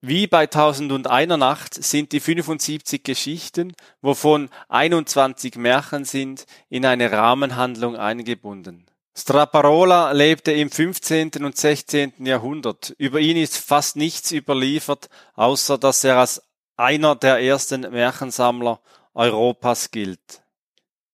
Wie 0.00 0.26
bei 0.26 0.48
Tausend 0.48 0.90
und 0.90 1.06
einer 1.06 1.36
Nacht 1.36 1.74
sind 1.74 2.10
die 2.10 2.18
75 2.18 3.04
Geschichten, 3.04 3.72
wovon 4.00 4.50
21 4.68 5.54
Märchen 5.54 6.04
sind, 6.04 6.46
in 6.68 6.84
eine 6.84 7.12
Rahmenhandlung 7.12 7.94
eingebunden. 7.94 8.89
Straparola 9.16 10.12
lebte 10.12 10.52
im 10.52 10.70
15. 10.70 11.30
und 11.44 11.56
16. 11.56 12.24
Jahrhundert. 12.24 12.94
Über 12.96 13.20
ihn 13.20 13.36
ist 13.36 13.56
fast 13.56 13.96
nichts 13.96 14.30
überliefert, 14.32 15.08
außer 15.34 15.78
dass 15.78 16.04
er 16.04 16.18
als 16.18 16.42
einer 16.76 17.16
der 17.16 17.40
ersten 17.40 17.82
Märchensammler 17.82 18.80
Europas 19.14 19.90
gilt. 19.90 20.42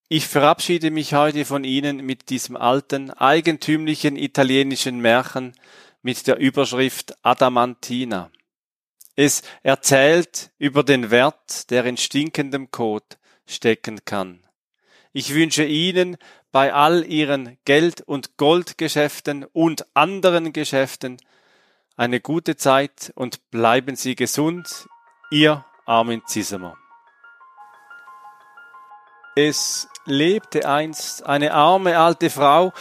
Ich 0.08 0.28
verabschiede 0.28 0.92
mich 0.92 1.14
heute 1.14 1.44
von 1.44 1.64
Ihnen 1.64 1.96
mit 1.96 2.30
diesem 2.30 2.56
alten, 2.56 3.10
eigentümlichen 3.10 4.16
italienischen 4.16 5.00
Märchen 5.00 5.52
mit 6.02 6.28
der 6.28 6.36
Überschrift 6.36 7.16
Adamantina. 7.22 8.30
Es 9.16 9.42
erzählt 9.64 10.52
über 10.58 10.84
den 10.84 11.10
Wert, 11.10 11.70
der 11.70 11.84
in 11.86 11.96
stinkendem 11.96 12.70
Kot 12.70 13.18
stecken 13.46 14.04
kann. 14.04 14.46
Ich 15.12 15.34
wünsche 15.34 15.64
Ihnen 15.64 16.18
bei 16.56 16.72
all 16.72 17.04
Ihren 17.04 17.58
Geld- 17.66 18.00
und 18.00 18.38
Goldgeschäften 18.38 19.44
und 19.52 19.84
anderen 19.92 20.54
Geschäften 20.54 21.18
eine 21.98 22.18
gute 22.18 22.56
Zeit 22.56 23.12
und 23.14 23.50
bleiben 23.50 23.94
Sie 23.94 24.14
gesund. 24.14 24.88
Ihr 25.30 25.66
Armin 25.84 26.22
Zissemer. 26.24 26.78
Es 29.34 29.86
lebte 30.06 30.66
einst 30.66 31.26
eine 31.26 31.52
arme 31.52 31.98
alte 31.98 32.30
Frau, 32.30 32.72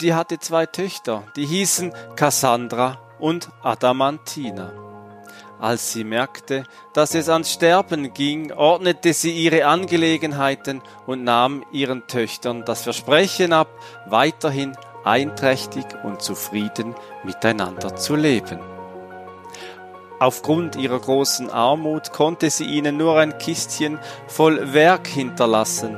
die 0.00 0.14
hatte 0.14 0.38
zwei 0.38 0.66
Töchter, 0.66 1.24
die 1.34 1.46
hießen 1.46 1.92
Cassandra 2.14 2.96
und 3.18 3.50
Adamantina. 3.64 4.85
Als 5.58 5.92
sie 5.92 6.04
merkte, 6.04 6.64
dass 6.92 7.14
es 7.14 7.30
ans 7.30 7.50
Sterben 7.50 8.12
ging, 8.12 8.52
ordnete 8.52 9.14
sie 9.14 9.32
ihre 9.32 9.64
Angelegenheiten 9.64 10.82
und 11.06 11.24
nahm 11.24 11.64
ihren 11.72 12.06
Töchtern 12.06 12.64
das 12.66 12.82
Versprechen 12.82 13.54
ab, 13.54 13.68
weiterhin 14.06 14.76
einträchtig 15.04 15.86
und 16.04 16.20
zufrieden 16.20 16.94
miteinander 17.24 17.96
zu 17.96 18.16
leben. 18.16 18.60
Aufgrund 20.18 20.76
ihrer 20.76 20.98
großen 20.98 21.50
Armut 21.50 22.12
konnte 22.12 22.50
sie 22.50 22.64
ihnen 22.64 22.96
nur 22.96 23.18
ein 23.18 23.38
Kistchen 23.38 23.98
voll 24.26 24.74
Werk 24.74 25.06
hinterlassen. 25.06 25.96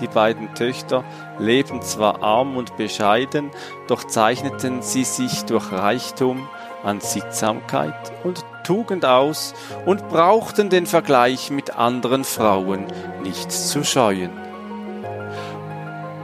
Die 0.00 0.08
beiden 0.08 0.54
Töchter 0.54 1.04
lebten 1.38 1.82
zwar 1.82 2.22
arm 2.22 2.56
und 2.56 2.76
bescheiden, 2.76 3.50
doch 3.86 4.04
zeichneten 4.04 4.82
sie 4.82 5.04
sich 5.04 5.44
durch 5.44 5.70
Reichtum 5.70 6.48
an 6.82 7.00
Sittsamkeit 7.00 8.12
und 8.24 8.44
Tugend 8.62 9.04
aus 9.04 9.54
und 9.86 10.08
brauchten 10.08 10.70
den 10.70 10.86
Vergleich 10.86 11.50
mit 11.50 11.76
anderen 11.76 12.24
Frauen 12.24 12.86
nicht 13.22 13.50
zu 13.52 13.84
scheuen. 13.84 14.30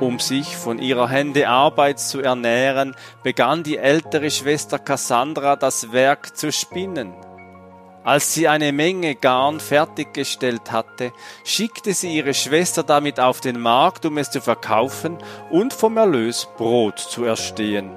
Um 0.01 0.21
sich 0.21 0.57
von 0.57 0.79
ihrer 0.79 1.09
Hände 1.09 1.49
Arbeit 1.49 1.99
zu 1.99 2.21
ernähren, 2.21 2.95
begann 3.25 3.65
die 3.65 3.79
ältere 3.79 4.31
Schwester 4.31 4.79
Cassandra 4.79 5.57
das 5.57 5.93
Werk 5.93 6.37
zu 6.37 6.53
spinnen. 6.53 7.15
Als 8.05 8.33
sie 8.33 8.49
eine 8.49 8.73
Menge 8.73 9.17
Garn 9.17 9.59
fertiggestellt 9.61 10.71
hatte, 10.71 11.13
schickte 11.45 11.93
sie 11.93 12.17
ihre 12.17 12.33
Schwester 12.33 12.83
damit 12.83 13.19
auf 13.19 13.41
den 13.41 13.61
Markt, 13.61 14.07
um 14.07 14.19
es 14.19 14.31
zu 14.31 14.41
verkaufen 14.41 15.19
und 15.51 15.75
vom 15.75 15.97
Erlös 15.97 16.49
Brot 16.57 16.99
zu 16.99 17.25
erstehen. 17.25 17.91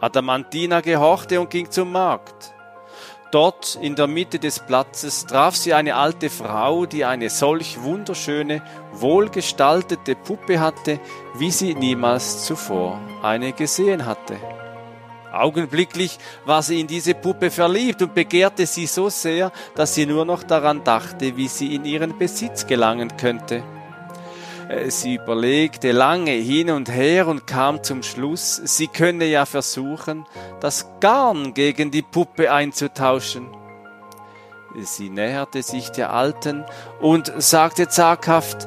Adamantina 0.00 0.80
gehorchte 0.80 1.40
und 1.40 1.50
ging 1.50 1.70
zum 1.70 1.92
Markt. 1.92 2.54
Dort 3.32 3.78
in 3.80 3.96
der 3.96 4.08
Mitte 4.08 4.38
des 4.38 4.60
Platzes 4.60 5.24
traf 5.24 5.56
sie 5.56 5.72
eine 5.72 5.96
alte 5.96 6.28
Frau, 6.28 6.84
die 6.84 7.06
eine 7.06 7.30
solch 7.30 7.80
wunderschöne, 7.82 8.62
wohlgestaltete 8.92 10.16
Puppe 10.16 10.60
hatte, 10.60 11.00
wie 11.38 11.50
sie 11.50 11.74
niemals 11.74 12.44
zuvor 12.44 13.00
eine 13.22 13.54
gesehen 13.54 14.04
hatte. 14.04 14.36
Augenblicklich 15.32 16.18
war 16.44 16.62
sie 16.62 16.78
in 16.78 16.86
diese 16.86 17.14
Puppe 17.14 17.50
verliebt 17.50 18.02
und 18.02 18.14
begehrte 18.14 18.66
sie 18.66 18.86
so 18.86 19.08
sehr, 19.08 19.50
dass 19.74 19.94
sie 19.94 20.04
nur 20.04 20.26
noch 20.26 20.42
daran 20.42 20.84
dachte, 20.84 21.34
wie 21.34 21.48
sie 21.48 21.74
in 21.74 21.86
ihren 21.86 22.18
Besitz 22.18 22.66
gelangen 22.66 23.16
könnte. 23.16 23.62
Sie 24.88 25.14
überlegte 25.16 25.92
lange 25.92 26.30
hin 26.30 26.70
und 26.70 26.90
her 26.90 27.26
und 27.26 27.46
kam 27.46 27.82
zum 27.82 28.02
Schluss, 28.02 28.56
sie 28.56 28.86
könne 28.86 29.26
ja 29.26 29.44
versuchen, 29.44 30.24
das 30.60 30.86
Garn 31.00 31.52
gegen 31.52 31.90
die 31.90 32.02
Puppe 32.02 32.50
einzutauschen. 32.52 33.48
Sie 34.80 35.10
näherte 35.10 35.62
sich 35.62 35.90
der 35.90 36.12
Alten 36.12 36.64
und 37.00 37.32
sagte 37.36 37.88
zaghaft, 37.88 38.66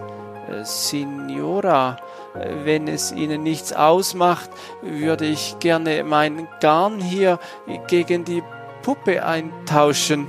äh, 0.50 0.64
Signora, 0.64 1.98
wenn 2.64 2.88
es 2.88 3.12
Ihnen 3.12 3.44
nichts 3.44 3.74
ausmacht, 3.74 4.50
würde 4.82 5.26
ich 5.26 5.58
gerne 5.60 6.04
mein 6.04 6.48
Garn 6.60 7.00
hier 7.00 7.40
gegen 7.88 8.26
die 8.26 8.44
Puppe 8.84 9.26
eintauschen. 9.26 10.28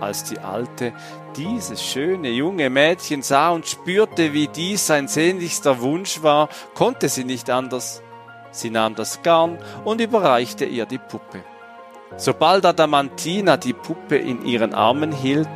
Als 0.00 0.24
die 0.24 0.38
Alte 0.38 0.92
dieses 1.36 1.82
schöne 1.82 2.30
junge 2.30 2.70
Mädchen 2.70 3.22
sah 3.22 3.50
und 3.50 3.66
spürte, 3.66 4.32
wie 4.32 4.48
dies 4.48 4.86
sein 4.86 5.08
sehnlichster 5.08 5.80
Wunsch 5.80 6.22
war, 6.22 6.48
konnte 6.74 7.08
sie 7.08 7.24
nicht 7.24 7.50
anders. 7.50 8.02
Sie 8.50 8.70
nahm 8.70 8.94
das 8.94 9.22
Garn 9.22 9.58
und 9.84 10.00
überreichte 10.00 10.64
ihr 10.64 10.86
die 10.86 10.98
Puppe. 10.98 11.42
Sobald 12.16 12.64
Adamantina 12.64 13.56
die 13.56 13.74
Puppe 13.74 14.16
in 14.16 14.44
ihren 14.44 14.72
Armen 14.72 15.12
hielt, 15.12 15.50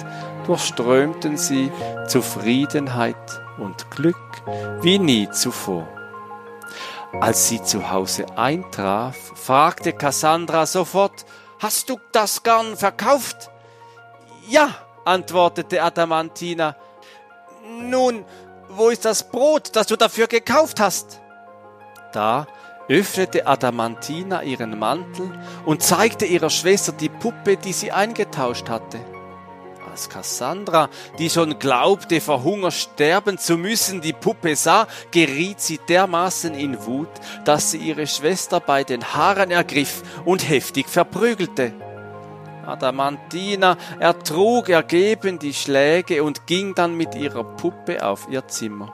durchströmten 0.47 1.37
sie 1.37 1.71
Zufriedenheit 2.09 3.17
und 3.59 3.91
Glück 3.91 4.17
wie 4.83 4.99
nie 4.99 5.31
zuvor. 5.31 5.89
Als 7.21 7.49
sie 7.49 7.63
zu 7.63 7.91
Hause 7.91 8.27
eintraf, 8.37 9.17
fragte 9.35 9.93
Cassandra 9.93 10.67
sofort, 10.67 11.25
Hast 11.63 11.91
du 11.91 12.01
das 12.11 12.43
Garn 12.43 12.77
verkauft? 12.77 13.52
Ja, 14.49 14.75
antwortete 15.05 15.83
Adamantina. 15.83 16.77
Nun, 17.81 18.25
wo 18.69 18.89
ist 18.89 19.05
das 19.05 19.31
Brot, 19.31 19.71
das 19.75 19.87
du 19.87 19.97
dafür 19.97 20.27
gekauft 20.27 20.81
hast? 20.81 21.21
Da 22.13 22.47
öffnete 22.89 23.47
Adamantina 23.47 24.43
ihren 24.43 24.79
Mantel 24.79 25.31
und 25.65 25.83
zeigte 25.83 26.27
ihrer 26.27 26.51
Schwester 26.51 26.93
die 26.93 27.09
Puppe, 27.09 27.57
die 27.57 27.73
sie 27.73 27.93
eingetauscht 27.93 28.69
hatte. 28.69 28.99
Als 29.91 30.09
Cassandra, 30.09 30.89
die 31.19 31.29
schon 31.29 31.59
glaubte, 31.59 32.21
vor 32.21 32.43
Hunger 32.43 32.71
sterben 32.71 33.39
zu 33.39 33.59
müssen, 33.59 34.01
die 34.01 34.15
Puppe 34.15 34.57
sah, 34.57 34.89
geriet 35.11 35.61
sie 35.61 35.79
dermaßen 35.79 36.55
in 36.55 36.85
Wut, 36.87 37.11
dass 37.45 37.71
sie 37.71 37.79
ihre 37.79 38.07
Schwester 38.07 38.59
bei 38.59 38.85
den 38.85 39.05
Haaren 39.15 39.51
ergriff 39.51 40.03
und 40.25 40.49
heftig 40.49 40.89
verprügelte. 40.89 41.75
Adamantina 42.67 43.77
ertrug 43.99 44.69
ergeben 44.69 45.39
die 45.39 45.55
Schläge 45.55 46.23
und 46.23 46.47
ging 46.47 46.75
dann 46.75 46.97
mit 46.97 47.15
ihrer 47.15 47.45
Puppe 47.45 48.07
auf 48.07 48.27
ihr 48.31 48.47
Zimmer. 48.49 48.93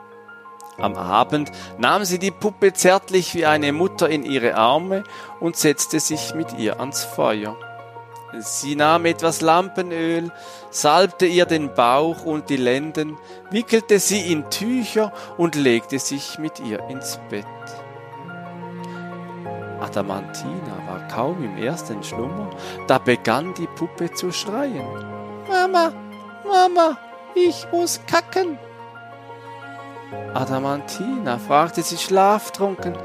Am 0.77 0.95
Abend 0.95 1.51
nahm 1.77 2.05
sie 2.05 2.19
die 2.19 2.31
Puppe 2.31 2.73
zärtlich 2.73 3.35
wie 3.35 3.45
eine 3.45 3.73
Mutter 3.73 4.09
in 4.09 4.23
ihre 4.23 4.55
Arme 4.55 5.03
und 5.39 5.57
setzte 5.57 5.99
sich 5.99 6.33
mit 6.33 6.57
ihr 6.57 6.79
ans 6.79 7.03
Feuer. 7.03 7.57
Sie 8.39 8.75
nahm 8.75 9.05
etwas 9.05 9.41
Lampenöl, 9.41 10.31
salbte 10.69 11.25
ihr 11.25 11.45
den 11.45 11.73
Bauch 11.73 12.23
und 12.25 12.49
die 12.49 12.57
Lenden, 12.57 13.17
wickelte 13.49 13.99
sie 13.99 14.31
in 14.31 14.49
Tücher 14.49 15.11
und 15.37 15.55
legte 15.55 15.99
sich 15.99 16.37
mit 16.37 16.59
ihr 16.59 16.87
ins 16.89 17.19
Bett. 17.29 17.45
Adamantina 19.81 20.77
war 20.87 21.07
kaum 21.07 21.43
im 21.43 21.57
ersten 21.57 22.03
Schlummer, 22.03 22.49
da 22.87 22.97
begann 22.97 23.53
die 23.53 23.67
Puppe 23.67 24.11
zu 24.13 24.31
schreien. 24.31 24.85
Mama, 25.47 25.91
Mama, 26.45 26.97
ich 27.35 27.67
muss 27.71 27.99
kacken. 28.05 28.57
Adamantina 30.33 31.37
fragte 31.37 31.81
sie 31.81 31.97
schlaftrunken, 31.97 32.95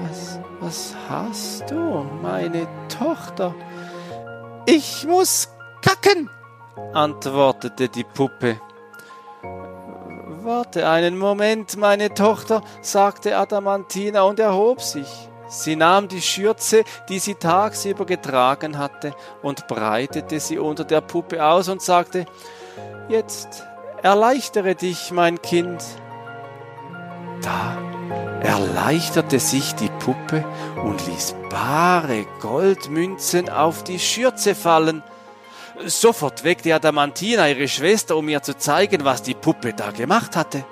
was, 0.00 0.38
was 0.60 0.94
hast 1.08 1.70
du, 1.70 2.06
meine 2.22 2.66
Tochter? 2.88 3.54
Ich 4.66 5.06
muss 5.06 5.48
kacken, 5.82 6.30
antwortete 6.92 7.88
die 7.88 8.04
Puppe. 8.04 8.60
Warte 10.42 10.88
einen 10.88 11.16
Moment, 11.16 11.76
meine 11.76 12.12
Tochter, 12.12 12.62
sagte 12.82 13.36
Adamantina 13.36 14.22
und 14.22 14.38
erhob 14.40 14.82
sich. 14.82 15.30
Sie 15.48 15.76
nahm 15.76 16.08
die 16.08 16.22
Schürze, 16.22 16.84
die 17.08 17.18
sie 17.18 17.34
tagsüber 17.34 18.06
getragen 18.06 18.78
hatte, 18.78 19.14
und 19.42 19.66
breitete 19.66 20.40
sie 20.40 20.58
unter 20.58 20.84
der 20.84 21.00
Puppe 21.00 21.44
aus 21.44 21.68
und 21.68 21.82
sagte, 21.82 22.26
Jetzt 23.08 23.64
erleichtere 24.02 24.74
dich, 24.74 25.10
mein 25.10 25.40
Kind. 25.42 25.82
Da 27.42 27.78
erleichterte 28.42 29.38
sich 29.40 29.74
die 29.74 29.90
Puppe 30.00 30.44
und 30.82 31.06
ließ 31.06 31.34
bare 31.50 32.26
Goldmünzen 32.40 33.48
auf 33.48 33.84
die 33.84 33.98
Schürze 33.98 34.54
fallen. 34.54 35.02
Sofort 35.84 36.44
weckte 36.44 36.74
Adamantina 36.74 37.48
ihre 37.48 37.68
Schwester, 37.68 38.16
um 38.16 38.28
ihr 38.28 38.42
zu 38.42 38.56
zeigen, 38.56 39.04
was 39.04 39.22
die 39.22 39.34
Puppe 39.34 39.72
da 39.74 39.90
gemacht 39.90 40.36
hatte. 40.36 40.64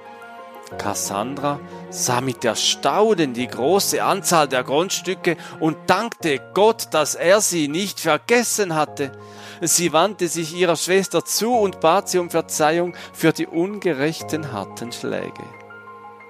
Cassandra 0.73 1.61
sah 1.91 2.21
mit 2.21 2.45
Erstaunen 2.45 3.35
die 3.35 3.47
große 3.47 4.03
Anzahl 4.03 4.49
der 4.49 4.65
Grundstücke 4.65 5.37
und 5.61 5.77
dankte 5.87 6.41
Gott, 6.55 6.89
dass 6.93 7.15
er 7.15 7.41
sie 7.41 7.69
nicht 7.69 8.01
vergessen 8.01 8.75
hatte. 8.75 9.13
Sie 9.61 9.93
wandte 9.93 10.29
sich 10.29 10.55
ihrer 10.55 10.77
Schwester 10.77 11.25
zu 11.25 11.55
und 11.55 11.81
bat 11.81 12.09
sie 12.09 12.19
um 12.19 12.31
Verzeihung 12.31 12.95
für 13.13 13.33
die 13.33 13.47
ungerechten 13.47 14.53
harten 14.53 14.91
Schläge. 14.93 15.45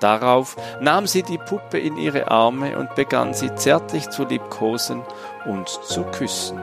Darauf 0.00 0.56
nahm 0.80 1.06
sie 1.06 1.22
die 1.22 1.38
Puppe 1.38 1.78
in 1.78 1.96
ihre 1.96 2.28
Arme 2.28 2.76
und 2.76 2.94
begann 2.96 3.34
sie 3.34 3.54
zärtlich 3.54 4.10
zu 4.10 4.24
liebkosen 4.24 5.02
und 5.46 5.68
zu 5.68 6.02
küssen. 6.02 6.60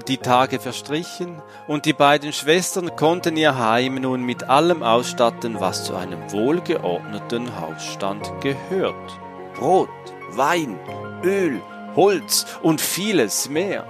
Die 0.00 0.18
Tage 0.18 0.60
verstrichen, 0.60 1.40
und 1.68 1.86
die 1.86 1.92
beiden 1.92 2.32
Schwestern 2.32 2.96
konnten 2.96 3.36
ihr 3.36 3.56
Heim 3.56 3.94
nun 3.96 4.22
mit 4.22 4.44
allem 4.44 4.82
ausstatten, 4.82 5.58
was 5.60 5.84
zu 5.84 5.94
einem 5.94 6.32
wohlgeordneten 6.32 7.58
Hausstand 7.60 8.30
gehört. 8.42 9.18
Brot, 9.54 9.88
Wein, 10.32 10.78
Öl, 11.22 11.62
Holz 11.94 12.46
und 12.62 12.80
vieles 12.80 13.48
mehr. 13.48 13.86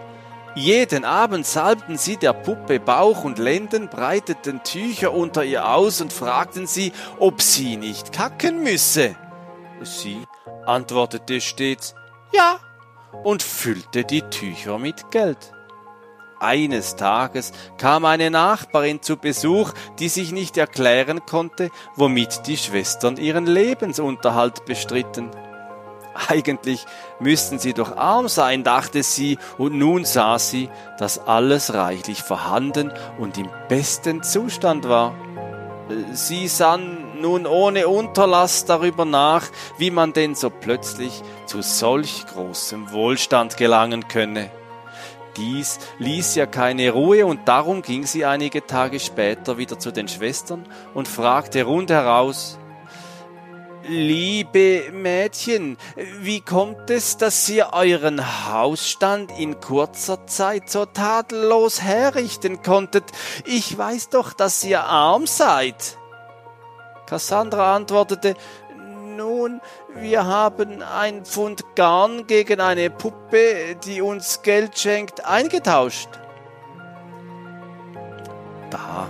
Jeden 0.54 1.04
Abend 1.04 1.44
salbten 1.44 1.98
sie 1.98 2.16
der 2.16 2.32
Puppe 2.32 2.78
Bauch 2.78 3.24
und 3.24 3.38
Lenden, 3.38 3.88
breiteten 3.88 4.62
Tücher 4.62 5.12
unter 5.12 5.44
ihr 5.44 5.68
aus 5.68 6.00
und 6.00 6.12
fragten 6.12 6.66
sie, 6.66 6.92
ob 7.18 7.42
sie 7.42 7.76
nicht 7.76 8.12
kacken 8.12 8.62
müsse. 8.62 9.16
Sie 9.82 10.22
antwortete 10.64 11.40
stets 11.40 11.94
Ja 12.32 12.58
und 13.24 13.42
füllte 13.42 14.04
die 14.04 14.22
Tücher 14.22 14.78
mit 14.78 15.10
Geld. 15.10 15.52
Eines 16.38 16.96
Tages 16.96 17.52
kam 17.78 18.04
eine 18.04 18.30
Nachbarin 18.30 19.00
zu 19.00 19.16
Besuch, 19.16 19.72
die 19.98 20.08
sich 20.08 20.32
nicht 20.32 20.58
erklären 20.58 21.24
konnte, 21.24 21.70
womit 21.94 22.46
die 22.46 22.58
Schwestern 22.58 23.16
ihren 23.16 23.46
Lebensunterhalt 23.46 24.66
bestritten. 24.66 25.30
Eigentlich 26.28 26.84
müssten 27.20 27.58
sie 27.58 27.72
doch 27.72 27.96
arm 27.96 28.28
sein, 28.28 28.64
dachte 28.64 29.02
sie, 29.02 29.38
und 29.58 29.78
nun 29.78 30.04
sah 30.04 30.38
sie, 30.38 30.68
dass 30.98 31.18
alles 31.18 31.74
reichlich 31.74 32.22
vorhanden 32.22 32.92
und 33.18 33.38
im 33.38 33.48
besten 33.68 34.22
Zustand 34.22 34.88
war. 34.88 35.14
Sie 36.12 36.48
sann 36.48 37.20
nun 37.20 37.46
ohne 37.46 37.88
Unterlass 37.88 38.64
darüber 38.64 39.04
nach, 39.04 39.44
wie 39.78 39.90
man 39.90 40.12
denn 40.12 40.34
so 40.34 40.50
plötzlich 40.50 41.22
zu 41.46 41.62
solch 41.62 42.26
großem 42.26 42.92
Wohlstand 42.92 43.56
gelangen 43.56 44.08
könne. 44.08 44.50
Dies 45.36 45.78
ließ 45.98 46.34
ja 46.36 46.46
keine 46.46 46.90
Ruhe 46.90 47.26
und 47.26 47.46
darum 47.48 47.82
ging 47.82 48.06
sie 48.06 48.24
einige 48.24 48.66
Tage 48.66 49.00
später 49.00 49.58
wieder 49.58 49.78
zu 49.78 49.90
den 49.90 50.08
Schwestern 50.08 50.66
und 50.94 51.08
fragte 51.08 51.64
rundheraus, 51.64 52.58
Liebe 53.88 54.90
Mädchen, 54.90 55.76
wie 56.18 56.40
kommt 56.40 56.90
es, 56.90 57.18
dass 57.18 57.48
ihr 57.48 57.68
euren 57.72 58.50
Hausstand 58.50 59.30
in 59.38 59.60
kurzer 59.60 60.26
Zeit 60.26 60.68
so 60.68 60.86
tadellos 60.86 61.82
herrichten 61.82 62.62
konntet? 62.62 63.04
Ich 63.44 63.78
weiß 63.78 64.08
doch, 64.08 64.32
dass 64.32 64.64
ihr 64.64 64.82
arm 64.82 65.28
seid. 65.28 65.98
Cassandra 67.06 67.76
antwortete, 67.76 68.34
Nun, 69.16 69.60
wir 70.00 70.26
haben 70.26 70.82
ein 70.82 71.24
Pfund 71.24 71.64
Garn 71.74 72.26
gegen 72.26 72.60
eine 72.60 72.90
Puppe, 72.90 73.76
die 73.84 74.02
uns 74.02 74.42
Geld 74.42 74.78
schenkt, 74.78 75.24
eingetauscht. 75.24 76.08
Da 78.70 79.08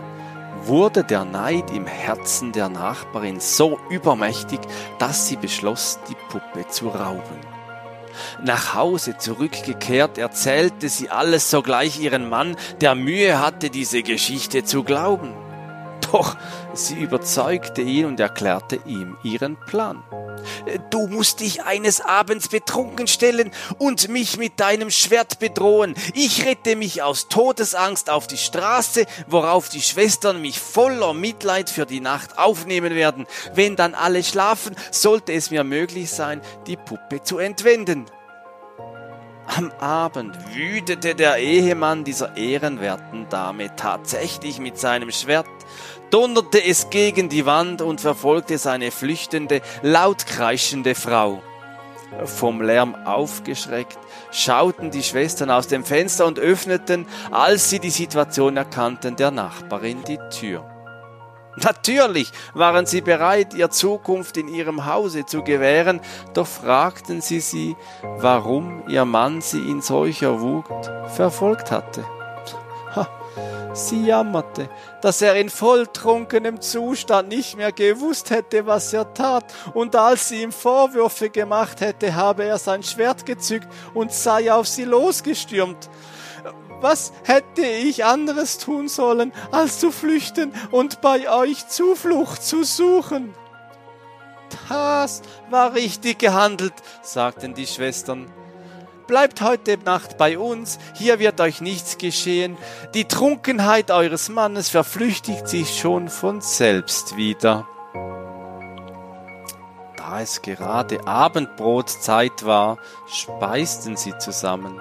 wurde 0.62 1.04
der 1.04 1.24
Neid 1.24 1.70
im 1.70 1.86
Herzen 1.86 2.52
der 2.52 2.68
Nachbarin 2.68 3.40
so 3.40 3.78
übermächtig, 3.90 4.60
dass 4.98 5.28
sie 5.28 5.36
beschloss, 5.36 5.98
die 6.08 6.16
Puppe 6.28 6.68
zu 6.68 6.88
rauben. 6.88 7.40
Nach 8.42 8.74
Hause 8.74 9.18
zurückgekehrt, 9.18 10.18
erzählte 10.18 10.88
sie 10.88 11.10
alles 11.10 11.50
sogleich 11.50 12.00
ihren 12.00 12.28
Mann, 12.28 12.56
der 12.80 12.94
Mühe 12.94 13.38
hatte, 13.40 13.70
diese 13.70 14.02
Geschichte 14.02 14.64
zu 14.64 14.84
glauben. 14.84 15.45
Doch 16.16 16.34
sie 16.72 16.94
überzeugte 16.94 17.82
ihn 17.82 18.06
und 18.06 18.18
erklärte 18.20 18.80
ihm 18.86 19.18
ihren 19.22 19.60
Plan. 19.66 20.02
Du 20.88 21.08
musst 21.08 21.40
dich 21.40 21.64
eines 21.64 22.00
Abends 22.00 22.48
betrunken 22.48 23.06
stellen 23.06 23.50
und 23.76 24.08
mich 24.08 24.38
mit 24.38 24.58
deinem 24.58 24.90
Schwert 24.90 25.38
bedrohen. 25.40 25.94
Ich 26.14 26.46
rette 26.46 26.74
mich 26.74 27.02
aus 27.02 27.28
Todesangst 27.28 28.08
auf 28.08 28.26
die 28.26 28.38
Straße, 28.38 29.04
worauf 29.26 29.68
die 29.68 29.82
Schwestern 29.82 30.40
mich 30.40 30.58
voller 30.58 31.12
Mitleid 31.12 31.68
für 31.68 31.84
die 31.84 32.00
Nacht 32.00 32.38
aufnehmen 32.38 32.94
werden. 32.94 33.26
Wenn 33.52 33.76
dann 33.76 33.94
alle 33.94 34.24
schlafen, 34.24 34.74
sollte 34.90 35.34
es 35.34 35.50
mir 35.50 35.64
möglich 35.64 36.10
sein, 36.10 36.40
die 36.66 36.78
Puppe 36.78 37.24
zu 37.24 37.36
entwenden. 37.36 38.06
Am 39.46 39.70
Abend 39.78 40.36
wütete 40.54 41.14
der 41.14 41.38
Ehemann 41.38 42.04
dieser 42.04 42.36
ehrenwerten 42.36 43.28
Dame 43.28 43.74
tatsächlich 43.76 44.58
mit 44.58 44.76
seinem 44.76 45.10
Schwert, 45.12 45.46
donnerte 46.10 46.64
es 46.64 46.90
gegen 46.90 47.28
die 47.28 47.46
Wand 47.46 47.82
und 47.82 48.00
verfolgte 48.00 48.58
seine 48.58 48.90
flüchtende, 48.90 49.60
laut 49.82 50.26
kreischende 50.26 50.94
Frau. 50.94 51.42
Vom 52.24 52.62
Lärm 52.62 52.94
aufgeschreckt, 53.04 53.98
schauten 54.30 54.90
die 54.90 55.02
Schwestern 55.02 55.50
aus 55.50 55.66
dem 55.66 55.84
Fenster 55.84 56.26
und 56.26 56.38
öffneten, 56.38 57.06
als 57.30 57.68
sie 57.68 57.80
die 57.80 57.90
Situation 57.90 58.56
erkannten, 58.56 59.16
der 59.16 59.32
Nachbarin 59.32 60.04
die 60.04 60.18
Tür. 60.30 60.64
Natürlich 61.56 62.30
waren 62.52 62.84
sie 62.84 63.00
bereit, 63.00 63.54
ihr 63.54 63.70
Zukunft 63.70 64.36
in 64.36 64.46
ihrem 64.48 64.84
Hause 64.84 65.24
zu 65.24 65.42
gewähren, 65.42 66.00
doch 66.34 66.46
fragten 66.46 67.22
sie 67.22 67.40
sie, 67.40 67.76
warum 68.02 68.86
ihr 68.88 69.06
Mann 69.06 69.40
sie 69.40 69.70
in 69.70 69.80
solcher 69.80 70.40
Wut 70.40 70.64
verfolgt 71.14 71.70
hatte. 71.70 72.04
Sie 73.74 74.06
jammerte, 74.06 74.70
dass 75.02 75.20
er 75.20 75.36
in 75.36 75.50
volltrunkenem 75.50 76.62
Zustand 76.62 77.28
nicht 77.28 77.56
mehr 77.56 77.72
gewusst 77.72 78.30
hätte, 78.30 78.66
was 78.66 78.92
er 78.92 79.12
tat, 79.12 79.52
und 79.74 79.94
als 79.94 80.30
sie 80.30 80.42
ihm 80.42 80.52
Vorwürfe 80.52 81.28
gemacht 81.28 81.82
hätte, 81.82 82.14
habe 82.14 82.44
er 82.44 82.58
sein 82.58 82.82
Schwert 82.82 83.26
gezückt 83.26 83.68
und 83.92 84.12
sei 84.12 84.50
auf 84.52 84.66
sie 84.66 84.84
losgestürmt. 84.84 85.90
Was 86.80 87.12
hätte 87.24 87.62
ich 87.62 88.04
anderes 88.04 88.58
tun 88.58 88.88
sollen, 88.88 89.32
als 89.50 89.80
zu 89.80 89.90
flüchten 89.90 90.52
und 90.70 91.00
bei 91.00 91.30
euch 91.30 91.68
Zuflucht 91.68 92.42
zu 92.42 92.64
suchen? 92.64 93.34
Das 94.68 95.22
war 95.50 95.74
richtig 95.74 96.18
gehandelt, 96.18 96.74
sagten 97.02 97.54
die 97.54 97.66
Schwestern. 97.66 98.30
Bleibt 99.06 99.40
heute 99.40 99.78
Nacht 99.78 100.18
bei 100.18 100.36
uns, 100.36 100.78
hier 100.94 101.20
wird 101.20 101.40
euch 101.40 101.60
nichts 101.60 101.96
geschehen. 101.96 102.58
Die 102.94 103.04
Trunkenheit 103.04 103.92
eures 103.92 104.28
Mannes 104.28 104.68
verflüchtigt 104.68 105.46
sich 105.46 105.78
schon 105.78 106.08
von 106.08 106.40
selbst 106.40 107.16
wieder. 107.16 107.68
Da 109.96 110.20
es 110.20 110.42
gerade 110.42 111.06
Abendbrotzeit 111.06 112.44
war, 112.44 112.78
speisten 113.06 113.96
sie 113.96 114.18
zusammen. 114.18 114.80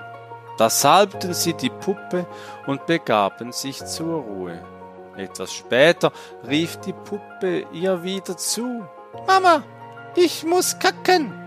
Da 0.57 0.71
salbten 0.71 1.33
sie 1.33 1.53
die 1.53 1.69
Puppe 1.69 2.25
und 2.65 2.85
begaben 2.87 3.51
sich 3.51 3.85
zur 3.85 4.21
Ruhe. 4.21 4.59
Etwas 5.17 5.53
später 5.53 6.11
rief 6.47 6.77
die 6.77 6.93
Puppe 6.93 7.67
ihr 7.73 8.01
wieder 8.03 8.37
zu. 8.37 8.87
Mama, 9.27 9.63
ich 10.15 10.43
muss 10.43 10.79
kacken. 10.79 11.44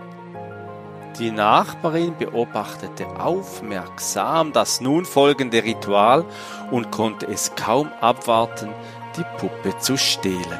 Die 1.19 1.31
Nachbarin 1.31 2.15
beobachtete 2.17 3.05
aufmerksam 3.19 4.53
das 4.53 4.79
nun 4.79 5.03
folgende 5.03 5.61
Ritual 5.65 6.23
und 6.71 6.91
konnte 6.91 7.27
es 7.27 7.55
kaum 7.55 7.91
abwarten, 7.99 8.69
die 9.17 9.25
Puppe 9.37 9.77
zu 9.79 9.97
stehlen. 9.97 10.59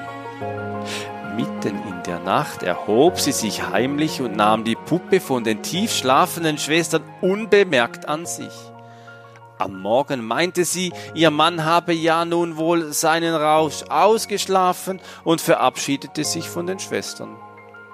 Mitten 1.38 1.82
in 1.88 2.04
der 2.06 2.19
Nacht 2.19 2.63
erhob 2.63 3.22
sie 3.22 3.32
sich 3.32 3.69
heimlich 3.69 4.19
und 4.19 4.36
nahm 4.36 4.65
die 4.65 4.76
Puppe 4.76 5.22
von 5.22 5.45
den 5.45 5.63
tief 5.63 5.93
schlafenden 5.93 6.58
Schwestern 6.58 7.04
unbemerkt 7.22 8.10
an 8.10 8.26
sich. 8.26 8.52
Am 9.58 9.82
Morgen 9.82 10.26
meinte 10.26 10.65
sie, 10.65 10.91
ihr 11.13 11.32
Mann 11.32 11.63
habe 11.63 11.93
ja 11.93 12.26
nun 12.26 12.58
wohl 12.58 12.91
seinen 12.91 13.34
Rausch 13.34 13.84
ausgeschlafen 13.84 15.00
und 15.24 15.39
verabschiedete 15.39 16.26
sich 16.26 16.50
von 16.50 16.67
den 16.67 16.80
Schwestern. 16.80 17.38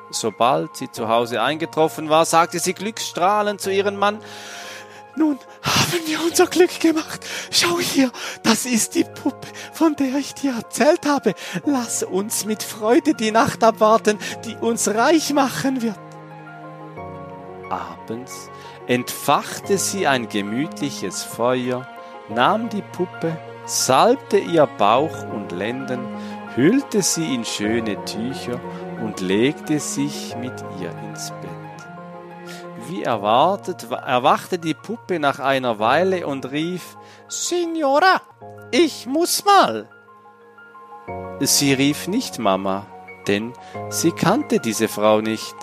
Sobald 0.10 0.76
sie 0.78 0.91
zu 0.91 1.08
Hause 1.08 1.41
eingetroffen 1.41 2.10
war, 2.10 2.26
sagte 2.26 2.60
sie 2.60 2.74
glückstrahlend 2.74 3.60
zu 3.60 3.72
ihrem 3.72 3.98
Mann, 3.98 4.20
nun 5.18 5.39
haben 5.62 6.02
wir 6.06 6.22
unser 6.22 6.48
Glück 6.48 6.80
gemacht. 6.80 7.26
Schau 7.50 7.80
hier, 7.80 8.12
das 8.44 8.65
ist 8.65 8.96
die 8.96 9.06
Puppe, 9.06 9.48
von 9.72 9.96
der 9.96 10.15
ich 10.15 10.34
dir 10.34 10.56
erzählt 10.56 11.06
habe. 11.06 11.34
Lass 11.65 12.04
uns 12.04 12.46
mit 12.46 12.62
Freude 12.63 13.13
die 13.13 13.32
Nacht 13.32 13.63
abwarten, 13.63 14.20
die 14.46 14.56
uns 14.58 14.89
reich 14.89 15.34
machen 15.34 15.82
wird. 15.82 15.98
Abends 17.70 18.50
entfachte 18.88 19.78
sie 19.78 20.06
ein 20.06 20.28
gemütliches 20.28 21.24
Feuer, 21.24 21.88
nahm 22.30 22.70
die 22.70 22.84
Puppe, 22.84 23.38
salbte 23.65 24.38
ihr 24.38 24.68
Bauch 24.78 25.24
und 25.34 25.52
Lenden, 25.52 26.02
hüllte 26.56 27.02
sie 27.02 27.34
in 27.34 27.46
schöne 27.46 28.04
Tücher 28.06 28.60
und 29.01 29.21
legte 29.21 29.79
sich 29.79 30.36
mit 30.38 30.53
ihr 30.79 30.91
ins 31.10 31.31
Bett. 31.41 31.49
Wie 32.88 33.03
erwartet, 33.03 33.88
erwachte 33.89 34.60
die 34.60 34.75
Puppe 34.75 35.19
nach 35.19 35.39
einer 35.39 35.79
Weile 35.79 36.27
und 36.27 36.51
rief 36.51 36.97
Signora, 37.27 38.21
ich 38.71 39.08
muss 39.08 39.43
mal. 39.43 39.89
Sie 41.39 41.73
rief 41.73 42.08
nicht 42.08 42.39
Mama, 42.39 42.86
denn 43.27 43.53
sie 43.89 44.12
kannte 44.12 44.60
diese 44.60 44.88
Frau 44.88 45.21
nicht. 45.21 45.55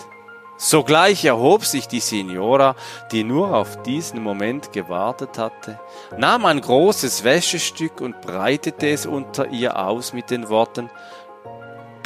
Sogleich 0.57 1.25
erhob 1.25 1.65
sich 1.65 1.89
die 1.89 2.01
Signora, 2.01 2.77
die 3.11 3.25
nur 3.25 3.57
auf 3.57 3.83
diesen 3.83 4.23
Moment 4.23 4.73
gewartet 4.73 5.37
hatte, 5.37 5.81
nahm 6.17 6.45
ein 6.45 6.61
großes 6.61 7.25
Wäschestück 7.25 8.01
und 8.01 8.21
breitete 8.21 8.91
es 8.91 9.07
unter 9.07 9.49
ihr 9.49 9.77
aus 9.77 10.13
mit 10.13 10.31
den 10.31 10.49
Worten 10.49 10.89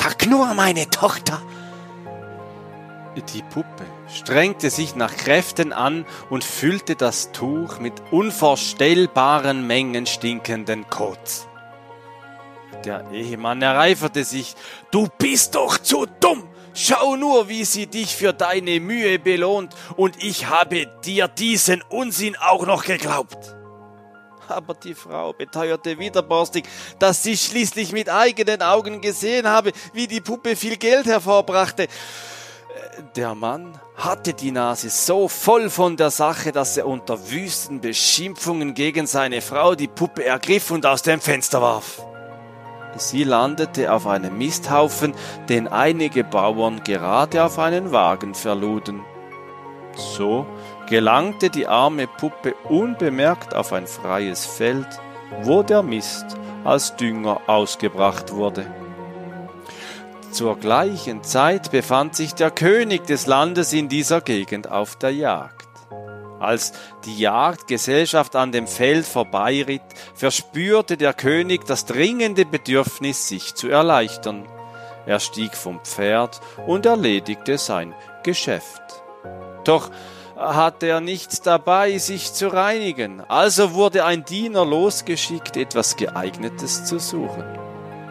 Kack 0.06 0.28
nur, 0.28 0.54
meine 0.54 0.88
Tochter, 0.88 1.42
die 3.34 3.42
Puppe 3.42 3.84
strengte 4.08 4.70
sich 4.70 4.94
nach 4.94 5.16
Kräften 5.16 5.72
an 5.72 6.06
und 6.30 6.44
füllte 6.44 6.94
das 6.94 7.32
Tuch 7.32 7.80
mit 7.80 7.94
unvorstellbaren 8.12 9.66
Mengen 9.66 10.06
stinkenden 10.06 10.88
Kots. 10.88 11.48
Der 12.84 13.10
Ehemann 13.10 13.62
ereiferte 13.62 14.22
sich. 14.22 14.54
Du 14.92 15.08
bist 15.18 15.56
doch 15.56 15.76
zu 15.76 16.06
dumm! 16.20 16.44
Schau 16.72 17.16
nur, 17.16 17.48
wie 17.48 17.64
sie 17.64 17.88
dich 17.88 18.14
für 18.14 18.32
deine 18.32 18.78
Mühe 18.78 19.18
belohnt, 19.18 19.74
und 19.96 20.22
ich 20.22 20.46
habe 20.46 20.86
dir 21.04 21.26
diesen 21.26 21.82
Unsinn 21.82 22.36
auch 22.36 22.64
noch 22.64 22.84
geglaubt. 22.84 23.56
Aber 24.48 24.74
die 24.74 24.94
Frau 24.94 25.32
beteuerte 25.32 25.98
widerborstig, 25.98 26.64
dass 26.98 27.22
sie 27.22 27.37
schließlich 27.37 27.92
mit 27.92 28.09
eigenen 28.09 28.62
Augen 28.62 29.00
gesehen 29.00 29.46
habe, 29.46 29.72
wie 29.92 30.06
die 30.06 30.20
Puppe 30.20 30.56
viel 30.56 30.76
Geld 30.76 31.06
hervorbrachte. 31.06 31.88
Der 33.14 33.35
Mann 33.35 33.78
hatte 33.96 34.35
die 34.35 34.50
Nase 34.50 34.90
so 34.90 35.28
voll 35.28 35.70
von 35.70 35.96
der 35.96 36.11
Sache, 36.11 36.52
dass 36.52 36.76
er 36.76 36.87
unter 36.87 37.30
wüsten 37.30 37.80
Beschimpfungen 37.80 38.74
gegen 38.74 39.06
seine 39.06 39.40
Frau 39.40 39.74
die 39.74 39.88
Puppe 39.88 40.24
ergriff 40.24 40.70
und 40.70 40.85
aus 40.87 41.02
dem 41.02 41.20
Fenster 41.20 41.61
warf. 41.62 42.02
Sie 42.96 43.24
landete 43.24 43.92
auf 43.92 44.06
einem 44.06 44.38
Misthaufen, 44.38 45.14
den 45.48 45.68
einige 45.68 46.24
Bauern 46.24 46.82
gerade 46.85 47.44
auf 47.44 47.59
einen 47.59 47.92
Wagen 47.92 48.35
verluden. 48.35 49.02
So 49.96 50.46
gelangte 50.87 51.51
die 51.51 51.66
arme 51.66 52.07
Puppe 52.07 52.55
unbemerkt 52.68 53.55
auf 53.55 53.72
ein 53.72 53.87
freies 53.87 54.46
Feld, 54.46 54.88
wo 55.42 55.62
der 55.62 55.83
Mist 55.83 56.25
als 56.64 56.96
Dünger 56.96 57.40
ausgebracht 57.46 58.33
wurde. 58.33 58.66
Zur 60.31 60.59
gleichen 60.59 61.22
Zeit 61.22 61.70
befand 61.70 62.14
sich 62.14 62.35
der 62.35 62.51
König 62.51 63.07
des 63.07 63.27
Landes 63.27 63.72
in 63.72 63.88
dieser 63.88 64.20
Gegend 64.20 64.70
auf 64.70 64.96
der 64.96 65.12
Jagd. 65.12 65.66
Als 66.38 66.72
die 67.07 67.18
Jagdgesellschaft 67.18 68.37
an 68.37 68.53
dem 68.53 68.66
Feld 68.66 69.07
vorbeiritt, 69.07 69.81
verspürte 70.14 70.99
der 70.99 71.14
König 71.14 71.64
das 71.64 71.87
dringende 71.87 72.44
Bedürfnis, 72.44 73.29
sich 73.29 73.55
zu 73.55 73.68
erleichtern. 73.68 74.46
Er 75.07 75.20
stieg 75.20 75.57
vom 75.57 75.81
Pferd 75.83 76.40
und 76.66 76.85
erledigte 76.85 77.57
sein 77.57 77.94
Geschäft. 78.22 78.83
Doch 79.64 79.90
hatte 80.37 80.87
er 80.87 81.01
nichts 81.01 81.40
dabei, 81.40 81.96
sich 81.99 82.33
zu 82.33 82.49
reinigen, 82.49 83.22
also 83.22 83.75
wurde 83.75 84.05
ein 84.05 84.25
Diener 84.25 84.64
losgeschickt, 84.64 85.57
etwas 85.57 85.96
geeignetes 85.96 86.85
zu 86.85 86.99
suchen. 86.99 87.44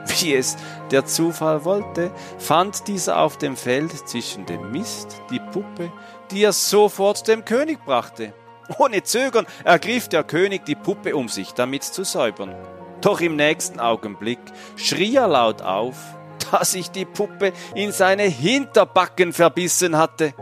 Wie 0.20 0.34
es 0.34 0.58
der 0.92 1.06
Zufall 1.06 1.66
wollte, 1.66 2.12
fand 2.38 2.88
dieser 2.88 3.20
auf 3.20 3.38
dem 3.38 3.56
Feld 3.56 3.92
zwischen 4.08 4.46
dem 4.46 4.72
Mist 4.72 5.22
die 5.30 5.40
Puppe, 5.40 5.92
die 6.32 6.44
er 6.44 6.54
sofort 6.54 7.28
dem 7.28 7.46
König 7.46 7.84
brachte. 7.86 8.34
Ohne 8.78 9.04
Zögern 9.04 9.46
ergriff 9.64 10.08
der 10.10 10.24
König 10.24 10.66
die 10.66 10.76
Puppe, 10.76 11.16
um 11.16 11.30
sich 11.30 11.54
damit 11.54 11.84
zu 11.84 12.04
säubern. 12.04 12.56
Doch 13.02 13.22
im 13.22 13.36
nächsten 13.36 13.80
Augenblick 13.80 14.40
schrie 14.76 15.16
er 15.16 15.28
laut 15.28 15.62
auf, 15.62 15.96
dass 16.52 16.72
sich 16.72 16.90
die 16.90 17.06
Puppe 17.06 17.54
in 17.76 17.92
seine 17.92 18.24
Hinterbacken 18.24 19.34
verbissen 19.34 19.98
hatte. 19.98 20.34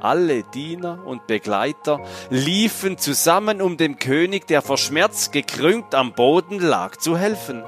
Alle 0.00 0.44
Diener 0.44 1.04
und 1.04 1.26
Begleiter 1.26 2.00
liefen 2.30 2.98
zusammen, 2.98 3.60
um 3.60 3.76
dem 3.76 3.98
König, 3.98 4.46
der 4.46 4.62
vor 4.62 4.78
Schmerz 4.78 5.30
gekrümmt 5.30 5.94
am 5.94 6.12
Boden 6.12 6.60
lag, 6.60 6.96
zu 6.96 7.16
helfen. 7.16 7.64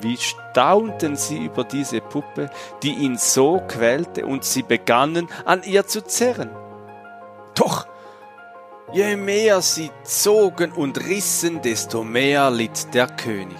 Wie 0.00 0.16
staunten 0.16 1.16
sie 1.16 1.44
über 1.44 1.64
diese 1.64 2.00
Puppe, 2.00 2.50
die 2.82 2.94
ihn 2.94 3.18
so 3.18 3.60
quälte, 3.68 4.26
und 4.26 4.44
sie 4.44 4.62
begannen 4.62 5.28
an 5.44 5.62
ihr 5.64 5.86
zu 5.86 6.02
zerren. 6.02 6.50
Doch 7.54 7.86
je 8.92 9.16
mehr 9.16 9.60
sie 9.60 9.90
zogen 10.04 10.72
und 10.72 10.98
rissen, 11.06 11.60
desto 11.62 12.04
mehr 12.04 12.50
litt 12.50 12.94
der 12.94 13.08
König. 13.08 13.58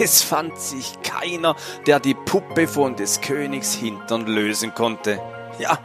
Es 0.00 0.22
fand 0.22 0.58
sich 0.58 1.00
keiner, 1.02 1.56
der 1.86 2.00
die 2.00 2.14
Puppe 2.14 2.66
von 2.66 2.96
des 2.96 3.20
Königs 3.20 3.74
Hintern 3.74 4.26
lösen 4.26 4.74
konnte. 4.74 5.20
Ja, 5.58 5.78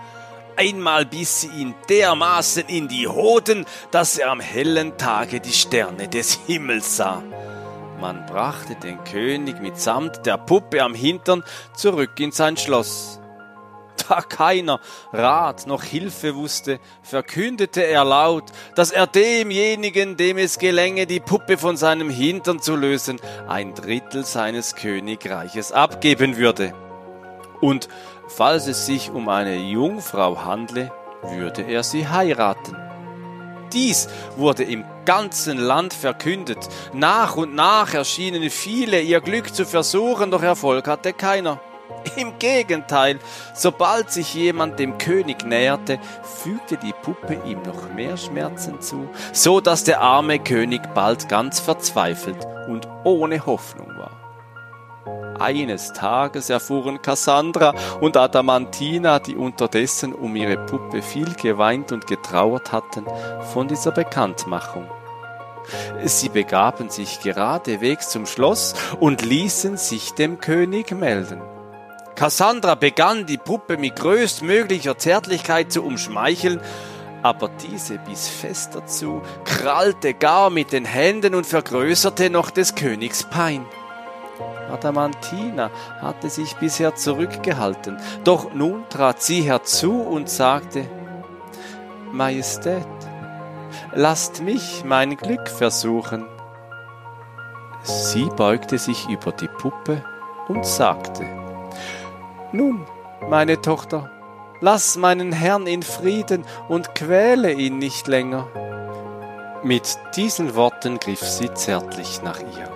einmal 0.57 1.05
biss 1.05 1.41
sie 1.41 1.47
ihn 1.47 1.75
dermaßen 1.89 2.63
in 2.67 2.87
die 2.87 3.07
Hoden, 3.07 3.65
dass 3.91 4.17
er 4.17 4.31
am 4.31 4.39
hellen 4.39 4.97
Tage 4.97 5.39
die 5.39 5.53
Sterne 5.53 6.07
des 6.07 6.39
Himmels 6.47 6.97
sah. 6.97 7.23
Man 7.99 8.25
brachte 8.25 8.75
den 8.75 9.03
König 9.03 9.61
mitsamt 9.61 10.25
der 10.25 10.37
Puppe 10.37 10.83
am 10.83 10.93
Hintern 10.93 11.43
zurück 11.75 12.19
in 12.19 12.31
sein 12.31 12.57
Schloss. 12.57 13.19
Da 14.07 14.21
keiner 14.21 14.79
Rat 15.13 15.65
noch 15.67 15.83
Hilfe 15.83 16.35
wusste, 16.35 16.79
verkündete 17.01 17.81
er 17.85 18.03
laut, 18.03 18.43
dass 18.75 18.91
er 18.91 19.07
demjenigen, 19.07 20.17
dem 20.17 20.37
es 20.37 20.59
gelänge, 20.59 21.07
die 21.07 21.19
Puppe 21.19 21.57
von 21.57 21.77
seinem 21.77 22.09
Hintern 22.09 22.61
zu 22.61 22.75
lösen, 22.75 23.19
ein 23.47 23.73
Drittel 23.73 24.25
seines 24.25 24.75
Königreiches 24.75 25.71
abgeben 25.71 26.37
würde. 26.37 26.73
Und 27.61 27.87
falls 28.27 28.67
es 28.67 28.85
sich 28.85 29.11
um 29.11 29.29
eine 29.29 29.55
Jungfrau 29.57 30.43
handle, 30.43 30.91
würde 31.23 31.63
er 31.63 31.83
sie 31.83 32.07
heiraten. 32.07 32.75
Dies 33.73 34.07
wurde 34.37 34.63
im 34.63 34.85
ganzen 35.05 35.57
Land 35.57 35.93
verkündet. 35.93 36.69
Nach 36.93 37.35
und 37.35 37.55
nach 37.55 37.93
erschienen 37.93 38.49
viele, 38.49 39.01
ihr 39.01 39.21
Glück 39.21 39.53
zu 39.53 39.65
versuchen, 39.65 40.31
doch 40.31 40.43
Erfolg 40.43 40.87
hatte 40.87 41.13
keiner. 41.13 41.59
Im 42.15 42.39
Gegenteil, 42.39 43.19
sobald 43.53 44.11
sich 44.11 44.33
jemand 44.33 44.79
dem 44.79 44.97
König 44.97 45.45
näherte, 45.45 45.99
fügte 46.23 46.77
die 46.77 46.93
Puppe 46.93 47.41
ihm 47.45 47.61
noch 47.63 47.93
mehr 47.93 48.17
Schmerzen 48.17 48.81
zu, 48.81 49.09
so 49.33 49.59
dass 49.59 49.83
der 49.83 50.01
arme 50.01 50.39
König 50.39 50.81
bald 50.93 51.27
ganz 51.29 51.59
verzweifelt 51.59 52.45
und 52.67 52.87
ohne 53.03 53.45
Hoffnung 53.45 53.97
war. 53.97 54.14
Eines 55.39 55.91
Tages 55.91 56.49
erfuhren 56.49 57.01
Cassandra 57.01 57.73
und 57.99 58.15
Adamantina, 58.15 59.19
die 59.19 59.35
unterdessen 59.35 60.13
um 60.13 60.35
ihre 60.35 60.57
Puppe 60.57 61.01
viel 61.01 61.33
geweint 61.33 61.91
und 61.91 62.07
getrauert 62.07 62.71
hatten, 62.71 63.05
von 63.53 63.67
dieser 63.67 63.91
Bekanntmachung. 63.91 64.89
Sie 66.03 66.29
begaben 66.29 66.89
sich 66.89 67.19
geradewegs 67.19 68.09
zum 68.09 68.25
Schloss 68.25 68.75
und 68.99 69.23
ließen 69.23 69.77
sich 69.77 70.13
dem 70.13 70.39
König 70.39 70.91
melden. 70.91 71.41
Cassandra 72.15 72.75
begann 72.75 73.25
die 73.25 73.37
Puppe 73.37 73.77
mit 73.77 73.97
größtmöglicher 73.97 74.97
Zärtlichkeit 74.97 75.71
zu 75.71 75.83
umschmeicheln, 75.83 76.61
aber 77.23 77.49
diese 77.49 77.97
biss 77.97 78.29
fest 78.29 78.75
dazu, 78.75 79.21
krallte 79.43 80.13
gar 80.13 80.49
mit 80.49 80.71
den 80.71 80.85
Händen 80.85 81.35
und 81.35 81.45
vergrößerte 81.45 82.29
noch 82.29 82.51
des 82.51 82.75
Königs 82.75 83.23
Pein. 83.23 83.65
Adamantina 84.71 85.71
hatte 86.01 86.29
sich 86.29 86.55
bisher 86.57 86.95
zurückgehalten, 86.95 87.97
doch 88.23 88.53
nun 88.53 88.87
trat 88.89 89.21
sie 89.21 89.41
herzu 89.41 90.01
und 90.01 90.29
sagte, 90.29 90.85
Majestät, 92.11 92.87
lasst 93.93 94.41
mich 94.41 94.83
mein 94.85 95.17
Glück 95.17 95.49
versuchen. 95.49 96.25
Sie 97.83 98.25
beugte 98.35 98.77
sich 98.77 99.07
über 99.09 99.31
die 99.31 99.47
Puppe 99.47 100.03
und 100.47 100.65
sagte, 100.65 101.25
Nun, 102.51 102.85
meine 103.29 103.61
Tochter, 103.61 104.09
lass 104.61 104.95
meinen 104.97 105.31
Herrn 105.31 105.67
in 105.67 105.83
Frieden 105.83 106.45
und 106.67 106.95
quäle 106.95 107.51
ihn 107.51 107.77
nicht 107.77 108.07
länger. 108.07 108.47
Mit 109.63 109.97
diesen 110.15 110.55
Worten 110.55 110.99
griff 110.99 111.21
sie 111.21 111.53
zärtlich 111.53 112.21
nach 112.23 112.39
ihr. 112.39 112.74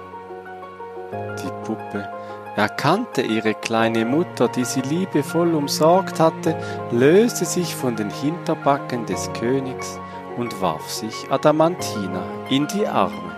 Die 1.11 1.51
Puppe 1.65 2.07
erkannte 2.55 3.21
ihre 3.21 3.53
kleine 3.53 4.05
Mutter, 4.05 4.47
die 4.47 4.65
sie 4.65 4.81
liebevoll 4.81 5.55
umsorgt 5.55 6.19
hatte, 6.19 6.57
löste 6.91 7.45
sich 7.45 7.75
von 7.75 7.95
den 7.95 8.09
Hinterbacken 8.09 9.05
des 9.05 9.31
Königs 9.33 9.99
und 10.37 10.61
warf 10.61 10.89
sich 10.89 11.15
Adamantina 11.29 12.23
in 12.49 12.67
die 12.67 12.87
Arme. 12.87 13.35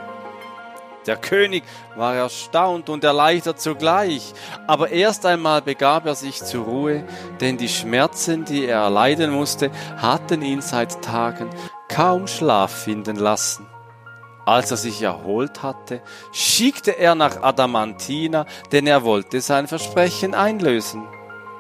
Der 1.08 1.18
König 1.18 1.64
war 1.96 2.16
erstaunt 2.16 2.88
und 2.90 3.04
erleichtert 3.04 3.60
zugleich, 3.60 4.34
aber 4.68 4.92
erst 4.92 5.26
einmal 5.26 5.62
begab 5.64 6.06
er 6.06 6.14
sich 6.14 6.44
zur 6.44 6.66
Ruhe, 6.66 7.04
denn 7.40 7.58
die 7.58 7.70
Schmerzen, 7.70 8.46
die 8.46 8.66
er 8.66 8.82
erleiden 8.82 9.32
musste, 9.32 9.72
hatten 9.98 10.44
ihn 10.44 10.62
seit 10.62 11.02
Tagen 11.02 11.50
kaum 11.90 12.28
Schlaf 12.28 12.72
finden 12.72 13.16
lassen. 13.16 13.71
Als 14.46 14.72
er 14.72 14.78
sich 14.78 15.02
erholt 15.02 15.62
hatte, 15.62 16.02
schickte 16.32 16.98
er 16.98 17.16
nach 17.16 17.44
Adamantina, 17.44 18.46
denn 18.72 18.88
er 18.88 19.04
wollte 19.04 19.40
sein 19.42 19.68
Versprechen 19.68 20.34
einlösen. 20.34 21.04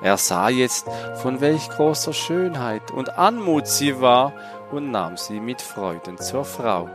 Er 0.01 0.17
sah 0.17 0.49
jetzt, 0.49 0.87
von 1.21 1.41
welch 1.41 1.69
großer 1.69 2.13
Schönheit 2.13 2.89
und 2.89 3.17
Anmut 3.19 3.67
sie 3.67 4.01
war, 4.01 4.33
und 4.71 4.89
nahm 4.89 5.17
sie 5.17 5.39
mit 5.39 5.61
Freuden 5.61 6.17
zur 6.17 6.45
Frau. 6.45 6.89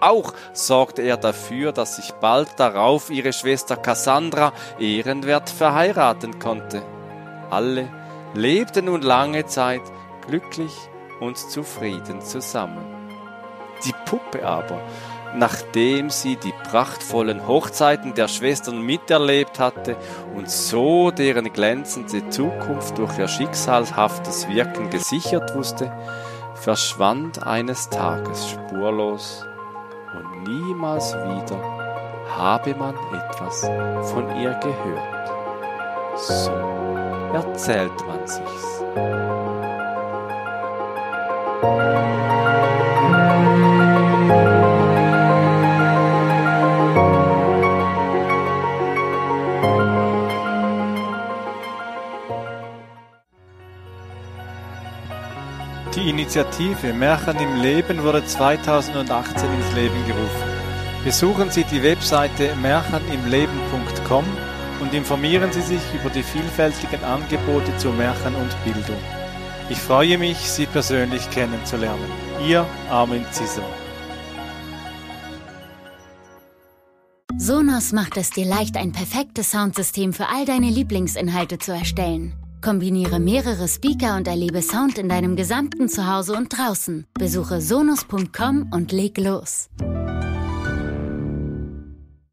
Auch 0.00 0.32
sorgte 0.52 1.02
er 1.02 1.16
dafür, 1.16 1.72
dass 1.72 1.96
sich 1.96 2.12
bald 2.12 2.48
darauf 2.58 3.10
ihre 3.10 3.32
Schwester 3.32 3.76
Cassandra 3.76 4.52
ehrenwert 4.78 5.50
verheiraten 5.50 6.38
konnte. 6.38 6.82
Alle 7.50 7.88
lebten 8.34 8.86
nun 8.86 9.02
lange 9.02 9.46
Zeit 9.46 9.82
glücklich 10.26 10.72
und 11.20 11.38
zufrieden 11.38 12.20
zusammen. 12.22 12.93
Die 13.84 13.94
Puppe 14.04 14.46
aber, 14.46 14.80
nachdem 15.34 16.10
sie 16.10 16.36
die 16.36 16.54
prachtvollen 16.70 17.46
Hochzeiten 17.46 18.14
der 18.14 18.28
Schwestern 18.28 18.82
miterlebt 18.82 19.58
hatte 19.58 19.96
und 20.34 20.50
so 20.50 21.10
deren 21.10 21.52
glänzende 21.52 22.28
Zukunft 22.28 22.98
durch 22.98 23.18
ihr 23.18 23.28
schicksalhaftes 23.28 24.48
Wirken 24.48 24.90
gesichert 24.90 25.54
wusste, 25.54 25.92
verschwand 26.54 27.46
eines 27.46 27.90
Tages 27.90 28.50
spurlos 28.50 29.44
und 30.14 30.44
niemals 30.44 31.14
wieder 31.14 31.84
habe 32.36 32.74
man 32.74 32.94
etwas 33.12 33.60
von 34.12 34.28
ihr 34.40 34.54
gehört. 34.54 35.30
So 36.16 36.52
erzählt 37.32 37.92
man 38.06 38.26
sich's. 38.26 38.84
Initiative 56.34 56.92
Märchen 56.92 57.38
im 57.38 57.62
Leben 57.62 58.02
wurde 58.02 58.24
2018 58.26 59.54
ins 59.54 59.72
Leben 59.72 60.04
gerufen. 60.04 60.48
Besuchen 61.04 61.48
Sie 61.48 61.62
die 61.62 61.80
Webseite 61.80 62.56
märchenimleben.com 62.56 64.24
und 64.80 64.94
informieren 64.94 65.52
Sie 65.52 65.60
sich 65.60 65.80
über 65.94 66.10
die 66.10 66.24
vielfältigen 66.24 67.04
Angebote 67.04 67.76
zu 67.76 67.90
Märchen 67.90 68.34
und 68.34 68.64
Bildung. 68.64 68.96
Ich 69.68 69.78
freue 69.78 70.18
mich, 70.18 70.38
Sie 70.38 70.66
persönlich 70.66 71.30
kennenzulernen. 71.30 72.10
Ihr 72.44 72.66
Armin 72.90 73.24
Zisser. 73.30 73.62
Sonos 77.38 77.92
macht 77.92 78.16
es 78.16 78.30
dir 78.30 78.46
leicht, 78.46 78.76
ein 78.76 78.90
perfektes 78.90 79.52
Soundsystem 79.52 80.12
für 80.12 80.26
all 80.26 80.44
deine 80.46 80.70
Lieblingsinhalte 80.70 81.58
zu 81.58 81.70
erstellen. 81.70 82.34
Kombiniere 82.64 83.20
mehrere 83.20 83.68
Speaker 83.68 84.16
und 84.16 84.26
erlebe 84.26 84.62
Sound 84.62 84.96
in 84.96 85.10
deinem 85.10 85.36
gesamten 85.36 85.90
Zuhause 85.90 86.32
und 86.32 86.56
draußen. 86.56 87.04
Besuche 87.12 87.60
sonos.com 87.60 88.70
und 88.72 88.90
leg 88.90 89.18
los. 89.18 89.68